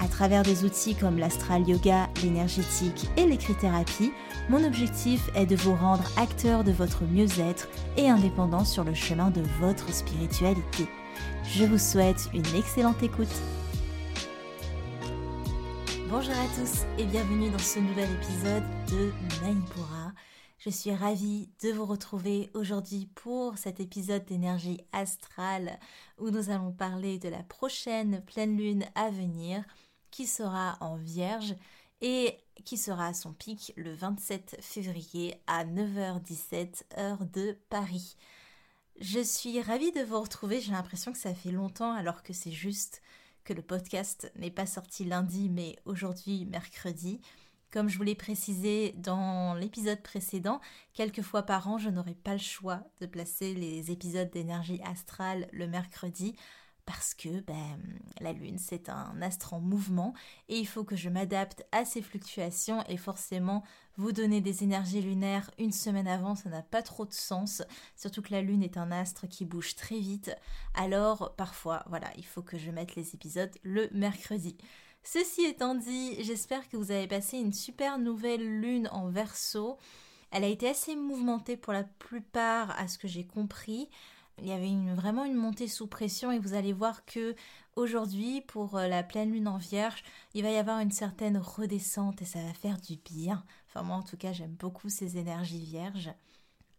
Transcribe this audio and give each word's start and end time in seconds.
à 0.00 0.08
travers 0.08 0.42
des 0.42 0.64
outils 0.64 0.94
comme 0.94 1.18
l'astral 1.18 1.68
yoga, 1.68 2.08
l'énergétique 2.22 3.08
et 3.16 3.26
l'écrit-thérapie, 3.26 4.12
mon 4.48 4.64
objectif 4.64 5.30
est 5.34 5.46
de 5.46 5.56
vous 5.56 5.74
rendre 5.74 6.04
acteur 6.16 6.64
de 6.64 6.72
votre 6.72 7.04
mieux-être 7.04 7.68
et 7.96 8.08
indépendant 8.08 8.64
sur 8.64 8.84
le 8.84 8.94
chemin 8.94 9.30
de 9.30 9.42
votre 9.60 9.92
spiritualité. 9.92 10.86
Je 11.44 11.64
vous 11.64 11.78
souhaite 11.78 12.28
une 12.34 12.54
excellente 12.56 13.02
écoute. 13.02 13.28
Bonjour 16.08 16.34
à 16.34 16.46
tous 16.58 16.84
et 16.98 17.06
bienvenue 17.06 17.50
dans 17.50 17.58
ce 17.58 17.78
nouvel 17.78 18.08
épisode 18.12 18.62
de 18.90 19.12
Manipura. 19.42 20.12
Je 20.58 20.70
suis 20.70 20.94
ravie 20.94 21.50
de 21.62 21.72
vous 21.72 21.84
retrouver 21.84 22.50
aujourd'hui 22.54 23.06
pour 23.14 23.58
cet 23.58 23.80
épisode 23.80 24.24
d'énergie 24.24 24.80
astrale 24.92 25.78
où 26.18 26.30
nous 26.30 26.48
allons 26.48 26.72
parler 26.72 27.18
de 27.18 27.28
la 27.28 27.42
prochaine 27.42 28.22
pleine 28.24 28.56
lune 28.56 28.84
à 28.94 29.10
venir 29.10 29.62
qui 30.14 30.28
sera 30.28 30.76
en 30.80 30.94
vierge 30.94 31.56
et 32.00 32.38
qui 32.64 32.76
sera 32.76 33.08
à 33.08 33.14
son 33.14 33.32
pic 33.32 33.72
le 33.76 33.92
27 33.92 34.58
février 34.60 35.42
à 35.48 35.64
9h17 35.64 36.84
heure 36.98 37.26
de 37.26 37.58
Paris. 37.68 38.16
Je 39.00 39.18
suis 39.18 39.60
ravie 39.60 39.90
de 39.90 40.02
vous 40.02 40.20
retrouver, 40.20 40.60
j'ai 40.60 40.70
l'impression 40.70 41.10
que 41.10 41.18
ça 41.18 41.34
fait 41.34 41.50
longtemps 41.50 41.92
alors 41.92 42.22
que 42.22 42.32
c'est 42.32 42.52
juste 42.52 43.02
que 43.42 43.52
le 43.52 43.62
podcast 43.62 44.30
n'est 44.36 44.52
pas 44.52 44.66
sorti 44.66 45.04
lundi 45.04 45.50
mais 45.50 45.74
aujourd'hui 45.84 46.44
mercredi. 46.44 47.20
Comme 47.72 47.88
je 47.88 47.98
vous 47.98 48.04
l'ai 48.04 48.14
précisé 48.14 48.94
dans 48.98 49.54
l'épisode 49.54 50.00
précédent, 50.00 50.60
quelques 50.92 51.22
fois 51.22 51.42
par 51.42 51.66
an, 51.66 51.76
je 51.76 51.90
n'aurai 51.90 52.14
pas 52.14 52.34
le 52.34 52.38
choix 52.38 52.84
de 53.00 53.06
placer 53.06 53.52
les 53.52 53.90
épisodes 53.90 54.30
d'énergie 54.30 54.80
astrale 54.84 55.48
le 55.50 55.66
mercredi 55.66 56.36
parce 56.86 57.14
que 57.14 57.40
ben, 57.40 57.78
la 58.20 58.32
Lune, 58.32 58.58
c'est 58.58 58.88
un 58.88 59.20
astre 59.22 59.54
en 59.54 59.60
mouvement 59.60 60.14
et 60.48 60.58
il 60.58 60.66
faut 60.66 60.84
que 60.84 60.96
je 60.96 61.08
m'adapte 61.08 61.64
à 61.72 61.84
ces 61.84 62.02
fluctuations 62.02 62.84
et 62.88 62.96
forcément 62.96 63.64
vous 63.96 64.12
donner 64.12 64.40
des 64.40 64.64
énergies 64.64 65.00
lunaires 65.00 65.50
une 65.58 65.72
semaine 65.72 66.08
avant, 66.08 66.34
ça 66.34 66.50
n'a 66.50 66.62
pas 66.62 66.82
trop 66.82 67.06
de 67.06 67.12
sens, 67.12 67.62
surtout 67.96 68.22
que 68.22 68.32
la 68.32 68.42
Lune 68.42 68.62
est 68.62 68.76
un 68.76 68.90
astre 68.90 69.28
qui 69.28 69.44
bouge 69.44 69.76
très 69.76 69.98
vite, 69.98 70.34
alors 70.74 71.34
parfois, 71.36 71.84
voilà, 71.88 72.10
il 72.16 72.26
faut 72.26 72.42
que 72.42 72.58
je 72.58 72.70
mette 72.70 72.96
les 72.96 73.14
épisodes 73.14 73.52
le 73.62 73.88
mercredi. 73.92 74.56
Ceci 75.04 75.44
étant 75.44 75.74
dit, 75.74 76.16
j'espère 76.24 76.66
que 76.68 76.78
vous 76.78 76.90
avez 76.90 77.06
passé 77.06 77.36
une 77.36 77.52
super 77.52 77.98
nouvelle 77.98 78.60
Lune 78.60 78.88
en 78.90 79.10
verso. 79.10 79.76
Elle 80.30 80.44
a 80.44 80.48
été 80.48 80.68
assez 80.68 80.96
mouvementée 80.96 81.58
pour 81.58 81.74
la 81.74 81.84
plupart 81.84 82.70
à 82.80 82.88
ce 82.88 82.96
que 82.96 83.06
j'ai 83.06 83.26
compris. 83.26 83.90
Il 84.38 84.48
y 84.48 84.52
avait 84.52 84.74
vraiment 84.94 85.24
une 85.24 85.34
montée 85.34 85.68
sous 85.68 85.86
pression 85.86 86.32
et 86.32 86.38
vous 86.38 86.54
allez 86.54 86.72
voir 86.72 87.04
que 87.04 87.34
aujourd'hui, 87.76 88.40
pour 88.40 88.76
euh, 88.76 88.88
la 88.88 89.02
pleine 89.02 89.32
lune 89.32 89.48
en 89.48 89.58
vierge, 89.58 90.02
il 90.34 90.42
va 90.42 90.50
y 90.50 90.56
avoir 90.56 90.80
une 90.80 90.90
certaine 90.90 91.38
redescente 91.38 92.20
et 92.20 92.24
ça 92.24 92.42
va 92.42 92.52
faire 92.52 92.80
du 92.80 92.96
bien. 92.96 93.44
Enfin 93.68 93.82
moi 93.82 93.96
en 93.96 94.02
tout 94.02 94.16
cas 94.16 94.32
j'aime 94.32 94.54
beaucoup 94.58 94.88
ces 94.88 95.18
énergies 95.18 95.64
vierges. 95.64 96.10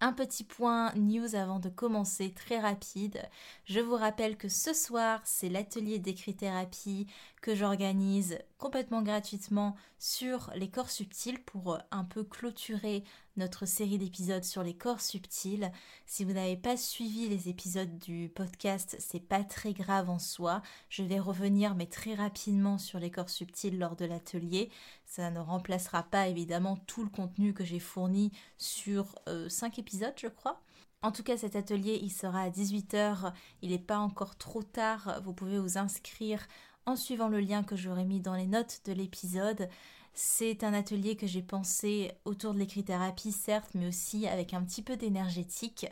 Un 0.02 0.12
petit 0.12 0.44
point 0.44 0.94
news 0.96 1.36
avant 1.36 1.60
de 1.60 1.70
commencer, 1.70 2.34
très 2.34 2.60
rapide. 2.60 3.22
Je 3.64 3.80
vous 3.80 3.96
rappelle 3.96 4.38
que 4.38 4.50
ce 4.50 4.74
soir, 4.74 5.22
c'est 5.24 5.48
l'atelier 5.48 6.00
d'écrit-thérapie 6.00 7.08
que 7.46 7.54
j'organise 7.54 8.40
complètement 8.58 9.04
gratuitement 9.04 9.76
sur 10.00 10.50
les 10.56 10.68
corps 10.68 10.90
subtils 10.90 11.44
pour 11.44 11.78
un 11.92 12.04
peu 12.04 12.24
clôturer 12.24 13.04
notre 13.38 13.68
série 13.68 14.00
d'épisodes 14.00 14.44
sur 14.44 14.64
les 14.64 14.74
corps 14.74 15.00
subtils. 15.00 15.72
Si 16.08 16.26
vous 16.26 16.34
n'avez 16.34 16.58
pas 16.58 16.76
suivi 16.76 17.30
les 17.30 17.48
épisodes 17.48 18.00
du 18.00 18.32
podcast, 18.34 18.96
c'est 18.98 19.20
pas 19.20 19.44
très 19.44 19.74
grave 19.74 20.10
en 20.10 20.18
soi. 20.18 20.64
Je 20.90 21.04
vais 21.04 21.20
revenir 21.20 21.76
mais 21.76 21.86
très 21.86 22.16
rapidement 22.16 22.80
sur 22.80 22.98
les 22.98 23.12
corps 23.12 23.30
subtils 23.30 23.78
lors 23.78 23.96
de 23.96 24.06
l'atelier. 24.06 24.72
Ça 25.06 25.30
ne 25.30 25.40
remplacera 25.40 26.02
pas 26.02 26.28
évidemment 26.28 26.78
tout 26.88 27.04
le 27.04 27.12
contenu 27.12 27.54
que 27.54 27.64
j'ai 27.64 27.78
fourni 27.80 28.32
sur 28.58 29.20
5 29.28 29.28
euh, 29.28 29.82
épisodes, 29.82 30.16
je 30.18 30.30
crois. 30.30 30.64
En 31.04 31.12
tout 31.12 31.22
cas, 31.22 31.38
cet 31.38 31.56
atelier, 31.56 32.00
il 32.02 32.10
sera 32.10 32.42
à 32.42 32.50
18h. 32.50 33.32
Il 33.62 33.70
n'est 33.70 33.78
pas 33.78 34.00
encore 34.00 34.36
trop 34.36 34.64
tard. 34.64 35.22
Vous 35.24 35.34
pouvez 35.34 35.60
vous 35.60 35.78
inscrire 35.78 36.48
en 36.86 36.96
suivant 36.96 37.28
le 37.28 37.40
lien 37.40 37.64
que 37.64 37.76
j'aurai 37.76 38.06
mis 38.06 38.20
dans 38.20 38.36
les 38.36 38.48
notes 38.48 38.82
de 38.86 38.94
l'épisode. 38.94 39.70
C'est 40.14 40.64
un 40.64 40.74
atelier 40.74 41.16
que 41.16 41.28
j'ai 41.28 41.42
pensé 41.42 42.12
autour 42.24 42.54
de 42.54 42.60
l'écrit-thérapie, 42.60 43.32
certes, 43.32 43.72
mais 43.74 43.88
aussi 43.88 44.28
avec 44.28 44.54
un 44.54 44.64
petit 44.64 44.82
peu 44.82 44.96
d'énergétique. 44.96 45.88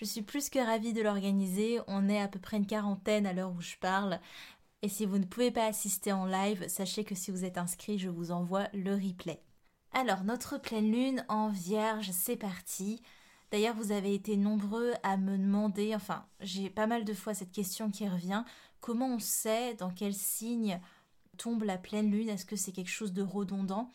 Je 0.00 0.04
suis 0.04 0.22
plus 0.22 0.50
que 0.50 0.58
ravie 0.58 0.92
de 0.92 1.00
l'organiser. 1.00 1.80
On 1.86 2.08
est 2.08 2.20
à 2.20 2.28
peu 2.28 2.38
près 2.38 2.56
une 2.56 2.66
quarantaine 2.66 3.26
à 3.26 3.32
l'heure 3.32 3.52
où 3.52 3.60
je 3.60 3.76
parle. 3.76 4.20
Et 4.82 4.88
si 4.88 5.06
vous 5.06 5.18
ne 5.18 5.24
pouvez 5.24 5.52
pas 5.52 5.66
assister 5.66 6.12
en 6.12 6.26
live, 6.26 6.66
sachez 6.68 7.04
que 7.04 7.14
si 7.14 7.30
vous 7.30 7.44
êtes 7.44 7.56
inscrit, 7.56 7.98
je 7.98 8.08
vous 8.08 8.32
envoie 8.32 8.68
le 8.74 8.94
replay. 8.94 9.40
Alors, 9.92 10.24
notre 10.24 10.58
pleine 10.58 10.90
lune 10.90 11.24
en 11.28 11.48
vierge, 11.50 12.10
c'est 12.12 12.36
parti. 12.36 13.00
D'ailleurs, 13.52 13.76
vous 13.76 13.92
avez 13.92 14.12
été 14.12 14.36
nombreux 14.36 14.92
à 15.02 15.16
me 15.16 15.38
demander, 15.38 15.94
enfin, 15.94 16.26
j'ai 16.40 16.68
pas 16.68 16.86
mal 16.86 17.04
de 17.04 17.14
fois 17.14 17.34
cette 17.34 17.52
question 17.52 17.90
qui 17.90 18.08
revient, 18.08 18.44
comment 18.82 19.14
on 19.14 19.18
sait 19.18 19.74
dans 19.74 19.90
quel 19.90 20.12
signe 20.12 20.78
tombe 21.38 21.62
la 21.62 21.78
pleine 21.78 22.10
lune? 22.10 22.28
Est-ce 22.28 22.44
que 22.44 22.56
c'est 22.56 22.72
quelque 22.72 22.90
chose 22.90 23.14
de 23.14 23.22
redondant? 23.22 23.90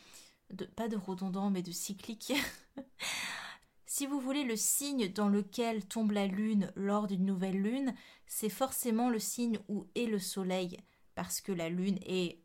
Pas 0.75 0.87
de 0.87 0.95
redondant, 0.95 1.51
mais 1.51 1.61
de 1.61 1.71
cyclique. 1.71 2.33
si 3.85 4.07
vous 4.07 4.19
voulez 4.19 4.43
le 4.43 4.55
signe 4.55 5.09
dans 5.09 5.29
lequel 5.29 5.85
tombe 5.85 6.11
la 6.11 6.25
lune 6.25 6.71
lors 6.75 7.05
d'une 7.05 7.25
nouvelle 7.25 7.61
lune, 7.61 7.93
c'est 8.25 8.49
forcément 8.49 9.09
le 9.09 9.19
signe 9.19 9.59
où 9.67 9.85
est 9.93 10.05
le 10.05 10.19
soleil, 10.19 10.79
parce 11.13 11.41
que 11.41 11.51
la 11.51 11.69
lune 11.69 11.99
est 12.05 12.41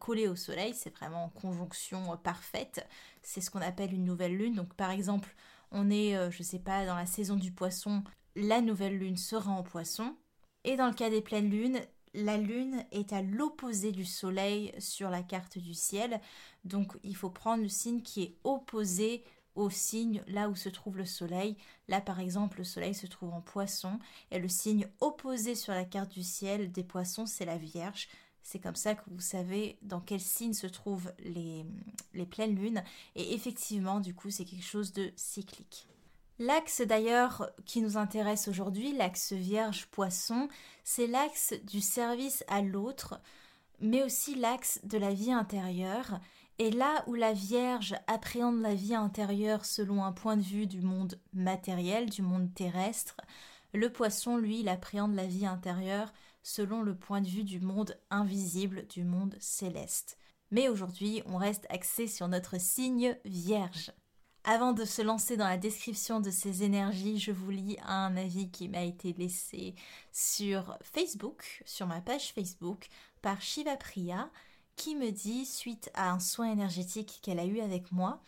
collée 0.00 0.28
au 0.28 0.36
soleil, 0.36 0.74
c'est 0.74 0.94
vraiment 0.94 1.24
en 1.24 1.28
conjonction 1.30 2.16
parfaite. 2.18 2.86
C'est 3.22 3.40
ce 3.40 3.50
qu'on 3.50 3.62
appelle 3.62 3.94
une 3.94 4.04
nouvelle 4.04 4.36
lune. 4.36 4.54
Donc 4.54 4.74
par 4.74 4.90
exemple, 4.90 5.34
on 5.70 5.90
est, 5.90 6.16
euh, 6.16 6.30
je 6.30 6.42
sais 6.42 6.58
pas, 6.58 6.84
dans 6.84 6.96
la 6.96 7.06
saison 7.06 7.36
du 7.36 7.52
poisson, 7.52 8.02
la 8.34 8.60
nouvelle 8.60 8.98
lune 8.98 9.16
sera 9.16 9.52
en 9.52 9.62
poisson. 9.62 10.16
Et 10.64 10.76
dans 10.76 10.88
le 10.88 10.94
cas 10.94 11.10
des 11.10 11.20
pleines 11.20 11.50
lunes, 11.50 11.80
la 12.14 12.38
Lune 12.38 12.84
est 12.92 13.12
à 13.12 13.22
l'opposé 13.22 13.92
du 13.92 14.04
Soleil 14.04 14.72
sur 14.78 15.10
la 15.10 15.22
carte 15.22 15.58
du 15.58 15.74
ciel. 15.74 16.20
Donc 16.64 16.96
il 17.02 17.16
faut 17.16 17.30
prendre 17.30 17.62
le 17.62 17.68
signe 17.68 18.02
qui 18.02 18.22
est 18.22 18.36
opposé 18.44 19.24
au 19.54 19.70
signe 19.70 20.22
là 20.26 20.48
où 20.48 20.56
se 20.56 20.68
trouve 20.68 20.96
le 20.96 21.04
Soleil. 21.04 21.56
Là 21.88 22.00
par 22.00 22.20
exemple 22.20 22.58
le 22.58 22.64
Soleil 22.64 22.94
se 22.94 23.06
trouve 23.06 23.32
en 23.32 23.40
poisson 23.40 23.98
et 24.30 24.38
le 24.38 24.48
signe 24.48 24.88
opposé 25.00 25.54
sur 25.54 25.72
la 25.72 25.84
carte 25.84 26.12
du 26.12 26.22
ciel 26.22 26.72
des 26.72 26.84
poissons 26.84 27.26
c'est 27.26 27.44
la 27.44 27.58
Vierge. 27.58 28.08
C'est 28.42 28.60
comme 28.60 28.76
ça 28.76 28.94
que 28.94 29.08
vous 29.08 29.20
savez 29.20 29.78
dans 29.82 30.00
quel 30.00 30.20
signe 30.20 30.52
se 30.52 30.66
trouvent 30.66 31.12
les, 31.18 31.64
les 32.12 32.26
pleines 32.26 32.54
lunes. 32.54 32.84
Et 33.16 33.34
effectivement 33.34 34.00
du 34.00 34.14
coup 34.14 34.30
c'est 34.30 34.44
quelque 34.44 34.64
chose 34.64 34.92
de 34.92 35.12
cyclique. 35.16 35.88
L'axe 36.40 36.80
d'ailleurs 36.80 37.48
qui 37.64 37.80
nous 37.80 37.96
intéresse 37.96 38.48
aujourd'hui, 38.48 38.92
l'axe 38.92 39.32
Vierge-Poisson, 39.32 40.48
c'est 40.82 41.06
l'axe 41.06 41.54
du 41.62 41.80
service 41.80 42.42
à 42.48 42.60
l'autre, 42.60 43.20
mais 43.80 44.02
aussi 44.02 44.34
l'axe 44.34 44.80
de 44.82 44.98
la 44.98 45.14
vie 45.14 45.30
intérieure. 45.30 46.18
Et 46.58 46.72
là 46.72 47.04
où 47.06 47.14
la 47.14 47.32
Vierge 47.32 47.94
appréhende 48.08 48.60
la 48.60 48.74
vie 48.74 48.96
intérieure 48.96 49.64
selon 49.64 50.04
un 50.04 50.10
point 50.10 50.36
de 50.36 50.42
vue 50.42 50.66
du 50.66 50.80
monde 50.80 51.20
matériel, 51.32 52.10
du 52.10 52.22
monde 52.22 52.52
terrestre, 52.52 53.16
le 53.72 53.90
poisson, 53.90 54.36
lui, 54.36 54.60
il 54.60 54.68
appréhende 54.68 55.14
la 55.14 55.26
vie 55.26 55.46
intérieure 55.46 56.12
selon 56.42 56.82
le 56.82 56.96
point 56.96 57.20
de 57.20 57.28
vue 57.28 57.44
du 57.44 57.60
monde 57.60 57.96
invisible, 58.10 58.86
du 58.88 59.04
monde 59.04 59.36
céleste. 59.38 60.18
Mais 60.50 60.68
aujourd'hui, 60.68 61.22
on 61.26 61.36
reste 61.36 61.66
axé 61.70 62.08
sur 62.08 62.26
notre 62.26 62.60
signe 62.60 63.16
Vierge. 63.24 63.92
Avant 64.46 64.74
de 64.74 64.84
se 64.84 65.00
lancer 65.00 65.38
dans 65.38 65.48
la 65.48 65.56
description 65.56 66.20
de 66.20 66.30
ces 66.30 66.64
énergies, 66.64 67.18
je 67.18 67.32
vous 67.32 67.50
lis 67.50 67.78
un 67.86 68.14
avis 68.14 68.50
qui 68.50 68.68
m'a 68.68 68.82
été 68.82 69.14
laissé 69.14 69.74
sur 70.12 70.76
Facebook, 70.82 71.62
sur 71.64 71.86
ma 71.86 72.02
page 72.02 72.32
Facebook, 72.34 72.88
par 73.22 73.40
Shiva 73.40 73.78
Priya, 73.78 74.28
qui 74.76 74.96
me 74.96 75.10
dit, 75.10 75.46
suite 75.46 75.90
à 75.94 76.10
un 76.10 76.20
soin 76.20 76.52
énergétique 76.52 77.20
qu'elle 77.22 77.38
a 77.38 77.46
eu 77.46 77.60
avec 77.60 77.90
moi, 77.90 78.22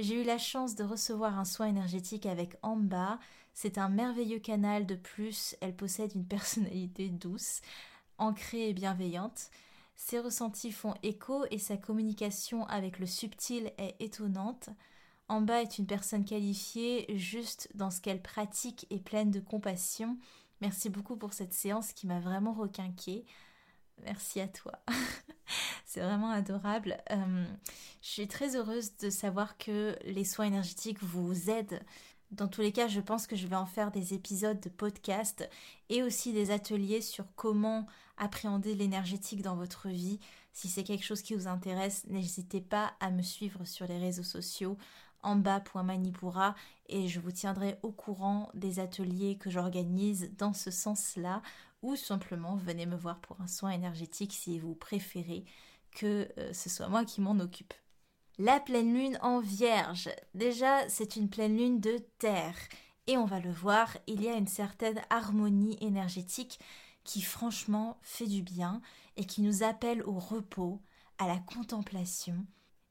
j'ai 0.00 0.20
eu 0.20 0.24
la 0.24 0.38
chance 0.38 0.74
de 0.74 0.82
recevoir 0.82 1.38
un 1.38 1.44
soin 1.44 1.68
énergétique 1.68 2.26
avec 2.26 2.56
Amba. 2.62 3.20
C'est 3.54 3.78
un 3.78 3.88
merveilleux 3.88 4.40
canal 4.40 4.84
de 4.84 4.96
plus. 4.96 5.54
Elle 5.60 5.76
possède 5.76 6.14
une 6.16 6.26
personnalité 6.26 7.08
douce, 7.08 7.60
ancrée 8.18 8.70
et 8.70 8.74
bienveillante. 8.74 9.50
Ses 9.94 10.18
ressentis 10.18 10.72
font 10.72 10.94
écho 11.04 11.44
et 11.52 11.58
sa 11.58 11.76
communication 11.76 12.66
avec 12.66 12.98
le 12.98 13.06
subtil 13.06 13.70
est 13.78 13.94
étonnante. 14.00 14.70
Amba 15.32 15.62
est 15.62 15.78
une 15.78 15.86
personne 15.86 16.26
qualifiée 16.26 17.06
juste 17.16 17.70
dans 17.74 17.90
ce 17.90 18.02
qu'elle 18.02 18.20
pratique 18.20 18.86
et 18.90 18.98
pleine 18.98 19.30
de 19.30 19.40
compassion. 19.40 20.18
Merci 20.60 20.90
beaucoup 20.90 21.16
pour 21.16 21.32
cette 21.32 21.54
séance 21.54 21.94
qui 21.94 22.06
m'a 22.06 22.20
vraiment 22.20 22.52
requinquée. 22.52 23.24
Merci 24.04 24.40
à 24.40 24.48
toi. 24.48 24.72
C'est 25.86 26.02
vraiment 26.02 26.28
adorable. 26.28 26.98
Euh, 27.10 27.46
je 28.02 28.08
suis 28.08 28.28
très 28.28 28.56
heureuse 28.56 28.94
de 28.98 29.08
savoir 29.08 29.56
que 29.56 29.96
les 30.04 30.24
soins 30.24 30.44
énergétiques 30.44 31.02
vous 31.02 31.48
aident. 31.48 31.80
Dans 32.30 32.48
tous 32.48 32.60
les 32.60 32.72
cas, 32.72 32.88
je 32.88 33.00
pense 33.00 33.26
que 33.26 33.36
je 33.36 33.46
vais 33.46 33.56
en 33.56 33.64
faire 33.64 33.90
des 33.90 34.12
épisodes 34.12 34.60
de 34.60 34.68
podcast 34.68 35.48
et 35.88 36.02
aussi 36.02 36.34
des 36.34 36.50
ateliers 36.50 37.00
sur 37.00 37.24
comment 37.36 37.86
appréhender 38.18 38.74
l'énergétique 38.74 39.40
dans 39.40 39.56
votre 39.56 39.88
vie. 39.88 40.20
Si 40.52 40.68
c'est 40.68 40.84
quelque 40.84 41.06
chose 41.06 41.22
qui 41.22 41.34
vous 41.34 41.48
intéresse, 41.48 42.04
n'hésitez 42.08 42.60
pas 42.60 42.92
à 43.00 43.10
me 43.10 43.22
suivre 43.22 43.64
sur 43.64 43.86
les 43.86 43.98
réseaux 43.98 44.22
sociaux 44.22 44.76
en 45.22 45.36
bas.manipura 45.36 46.54
et 46.88 47.08
je 47.08 47.20
vous 47.20 47.32
tiendrai 47.32 47.78
au 47.82 47.92
courant 47.92 48.50
des 48.54 48.80
ateliers 48.80 49.36
que 49.36 49.50
j'organise 49.50 50.30
dans 50.36 50.52
ce 50.52 50.70
sens-là 50.70 51.42
ou 51.82 51.96
simplement 51.96 52.56
venez 52.56 52.86
me 52.86 52.96
voir 52.96 53.20
pour 53.20 53.40
un 53.40 53.46
soin 53.46 53.70
énergétique 53.70 54.32
si 54.32 54.58
vous 54.58 54.74
préférez 54.74 55.44
que 55.92 56.28
euh, 56.38 56.52
ce 56.52 56.68
soit 56.68 56.88
moi 56.88 57.04
qui 57.04 57.20
m'en 57.20 57.38
occupe. 57.38 57.74
La 58.38 58.60
pleine 58.60 58.94
lune 58.94 59.18
en 59.20 59.40
vierge. 59.40 60.08
Déjà, 60.34 60.88
c'est 60.88 61.16
une 61.16 61.28
pleine 61.28 61.56
lune 61.56 61.80
de 61.80 61.98
terre. 62.18 62.56
Et 63.06 63.18
on 63.18 63.26
va 63.26 63.40
le 63.40 63.50
voir, 63.50 63.96
il 64.06 64.22
y 64.22 64.28
a 64.28 64.36
une 64.36 64.46
certaine 64.46 65.02
harmonie 65.10 65.76
énergétique 65.80 66.58
qui 67.04 67.20
franchement 67.20 67.98
fait 68.02 68.26
du 68.26 68.42
bien 68.42 68.80
et 69.16 69.26
qui 69.26 69.42
nous 69.42 69.62
appelle 69.62 70.02
au 70.04 70.18
repos, 70.18 70.80
à 71.18 71.26
la 71.26 71.38
contemplation. 71.38 72.46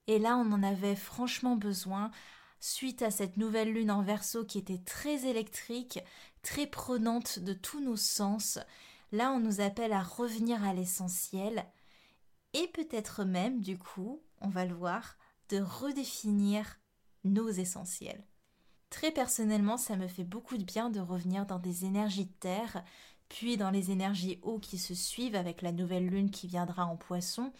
Et 0.07 0.19
là, 0.19 0.37
on 0.37 0.51
en 0.51 0.63
avait 0.63 0.95
franchement 0.95 1.55
besoin 1.55 2.11
suite 2.59 3.01
à 3.01 3.11
cette 3.11 3.37
nouvelle 3.37 3.73
lune 3.73 3.91
en 3.91 4.03
verso 4.03 4.45
qui 4.45 4.59
était 4.59 4.77
très 4.77 5.25
électrique, 5.25 5.99
très 6.43 6.67
prenante 6.67 7.39
de 7.39 7.53
tous 7.53 7.81
nos 7.81 7.97
sens. 7.97 8.59
Là, 9.11 9.31
on 9.31 9.39
nous 9.39 9.61
appelle 9.61 9.93
à 9.93 10.03
revenir 10.03 10.63
à 10.63 10.73
l'essentiel 10.73 11.65
et 12.53 12.67
peut-être 12.67 13.23
même, 13.23 13.61
du 13.61 13.77
coup, 13.77 14.21
on 14.41 14.49
va 14.49 14.65
le 14.65 14.75
voir, 14.75 15.17
de 15.49 15.59
redéfinir 15.59 16.79
nos 17.23 17.49
essentiels. 17.49 18.23
Très 18.89 19.11
personnellement, 19.11 19.77
ça 19.77 19.95
me 19.95 20.07
fait 20.07 20.23
beaucoup 20.23 20.57
de 20.57 20.63
bien 20.63 20.89
de 20.89 20.99
revenir 20.99 21.45
dans 21.45 21.59
des 21.59 21.85
énergies 21.85 22.25
de 22.25 22.33
terre, 22.39 22.83
puis 23.29 23.55
dans 23.55 23.71
les 23.71 23.91
énergies 23.91 24.39
eau 24.41 24.59
qui 24.59 24.77
se 24.77 24.93
suivent 24.93 25.35
avec 25.35 25.61
la 25.61 25.71
nouvelle 25.71 26.07
lune 26.07 26.31
qui 26.31 26.47
viendra 26.47 26.85
en 26.85 26.97
poisson, 26.97 27.53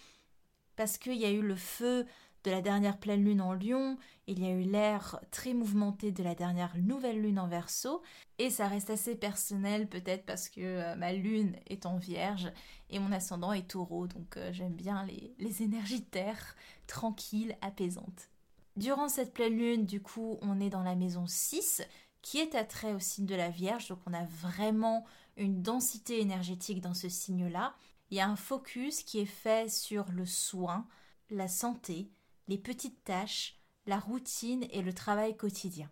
parce 0.76 0.98
qu'il 0.98 1.16
y 1.16 1.26
a 1.26 1.32
eu 1.32 1.42
le 1.42 1.56
feu 1.56 2.06
de 2.44 2.52
la 2.52 2.62
dernière 2.62 2.98
pleine 2.98 3.24
lune 3.24 3.42
en 3.42 3.54
lion, 3.54 3.98
il 4.28 4.40
y 4.40 4.48
a 4.48 4.52
eu 4.52 4.64
l'air 4.64 5.20
très 5.32 5.54
mouvementé 5.54 6.12
de 6.12 6.24
la 6.24 6.36
dernière 6.36 6.76
nouvelle 6.78 7.22
lune 7.22 7.40
en 7.40 7.48
verso, 7.48 8.02
et 8.40 8.50
ça 8.50 8.68
reste 8.68 8.90
assez 8.90 9.16
personnel 9.16 9.88
peut-être 9.88 10.26
parce 10.26 10.50
que 10.50 10.62
euh, 10.62 10.96
ma 10.96 11.14
lune 11.14 11.56
est 11.68 11.86
en 11.86 11.98
vierge 11.98 12.52
et 12.90 13.00
mon 13.00 13.12
ascendant 13.12 13.54
est 13.54 13.70
taureau, 13.70 14.08
donc 14.08 14.38
euh, 14.38 14.52
j'aime 14.54 14.74
bien 14.74 15.06
les, 15.06 15.62
énergies 15.62 16.02
de 16.02 16.06
terre, 16.06 16.56
tranquilles, 16.88 17.56
apaisantes. 17.62 18.30
Durant 18.78 19.10
cette 19.10 19.34
pleine 19.34 19.58
lune, 19.58 19.86
du 19.86 20.02
coup, 20.02 20.38
on 20.42 20.60
est 20.60 20.70
dans 20.70 20.84
la 20.84 20.96
maison 20.96 21.28
6, 21.28 21.84
qui 22.22 22.40
est 22.40 22.56
attrait 22.56 22.94
au 22.94 23.00
signe 23.00 23.26
de 23.26 23.36
la 23.36 23.50
Vierge, 23.50 23.90
donc 23.90 24.00
on 24.08 24.14
a 24.14 24.26
vraiment 24.26 25.06
une 25.38 25.62
densité 25.62 26.22
énergétique 26.22 26.82
dans 26.82 26.94
ce 26.94 27.10
signe-là. 27.10 27.76
Il 28.10 28.18
y 28.18 28.22
a 28.22 28.28
un 28.28 28.36
focus 28.36 29.04
qui 29.04 29.20
est 29.20 29.26
fait 29.26 29.70
sur 29.70 30.12
le 30.12 30.26
soin, 30.26 30.88
la 31.30 31.48
santé, 31.48 32.10
les 32.48 32.58
petites 32.58 33.04
tâches, 33.04 33.60
la 33.86 34.00
routine 34.00 34.66
et 34.72 34.82
le 34.82 34.94
travail 34.94 35.36
quotidien. 35.36 35.90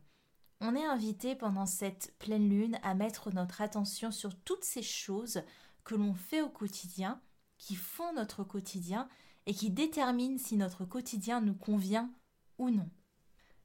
On 0.62 0.76
est 0.76 0.86
invité 0.86 1.36
pendant 1.36 1.66
cette 1.66 2.14
pleine 2.20 2.50
lune 2.50 2.80
à 2.84 2.94
mettre 2.94 3.32
notre 3.34 3.62
attention 3.62 4.12
sur 4.12 4.36
toutes 4.36 4.66
ces 4.66 4.84
choses 4.84 5.42
que 5.86 5.96
l'on 5.96 6.14
fait 6.14 6.42
au 6.42 6.50
quotidien, 6.50 7.22
qui 7.58 7.76
font 7.76 8.14
notre 8.14 8.44
quotidien 8.44 9.08
et 9.46 9.54
qui 9.54 9.70
déterminent 9.70 10.38
si 10.38 10.58
notre 10.58 10.86
quotidien 10.86 11.42
nous 11.42 11.56
convient 11.56 12.12
ou 12.58 12.70
non. 12.70 12.90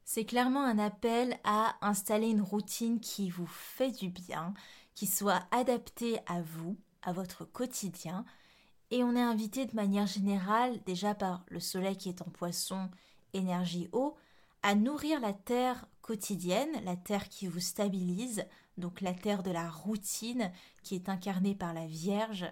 C'est 0.05 0.25
clairement 0.25 0.63
un 0.63 0.79
appel 0.79 1.39
à 1.45 1.77
installer 1.81 2.29
une 2.29 2.43
routine 2.43 3.01
qui 3.01 3.31
vous 3.31 3.47
fait 3.47 3.91
du 3.91 4.11
bien, 4.11 4.55
qui 4.95 5.07
soit 5.07 5.47
adaptée 5.51 6.19
à 6.27 6.43
vous, 6.43 6.77
à 7.03 7.13
votre 7.13 7.45
quotidien, 7.45 8.25
et 8.95 9.03
on 9.03 9.17
est 9.17 9.21
invité 9.21 9.67
de 9.67 9.75
manière 9.75 10.07
générale, 10.07 10.81
déjà 10.87 11.17
par 11.17 11.45
le 11.49 11.59
soleil 11.59 11.97
qui 11.97 12.09
est 12.09 12.23
en 12.23 12.31
poisson, 12.31 12.89
énergie 13.33 13.89
eau, 13.91 14.17
à 14.63 14.77
nourrir 14.77 15.19
la 15.19 15.33
terre 15.33 15.89
quotidienne, 16.01 16.71
la 16.85 16.95
terre 16.95 17.29
qui 17.29 17.49
vous 17.49 17.59
stabilise, 17.59 18.45
donc 18.79 19.01
la 19.01 19.13
terre 19.13 19.43
de 19.43 19.51
la 19.51 19.69
routine 19.69 20.53
qui 20.85 20.95
est 20.95 21.09
incarnée 21.09 21.57
par 21.57 21.75
la 21.75 21.89
Vierge, 21.89 22.47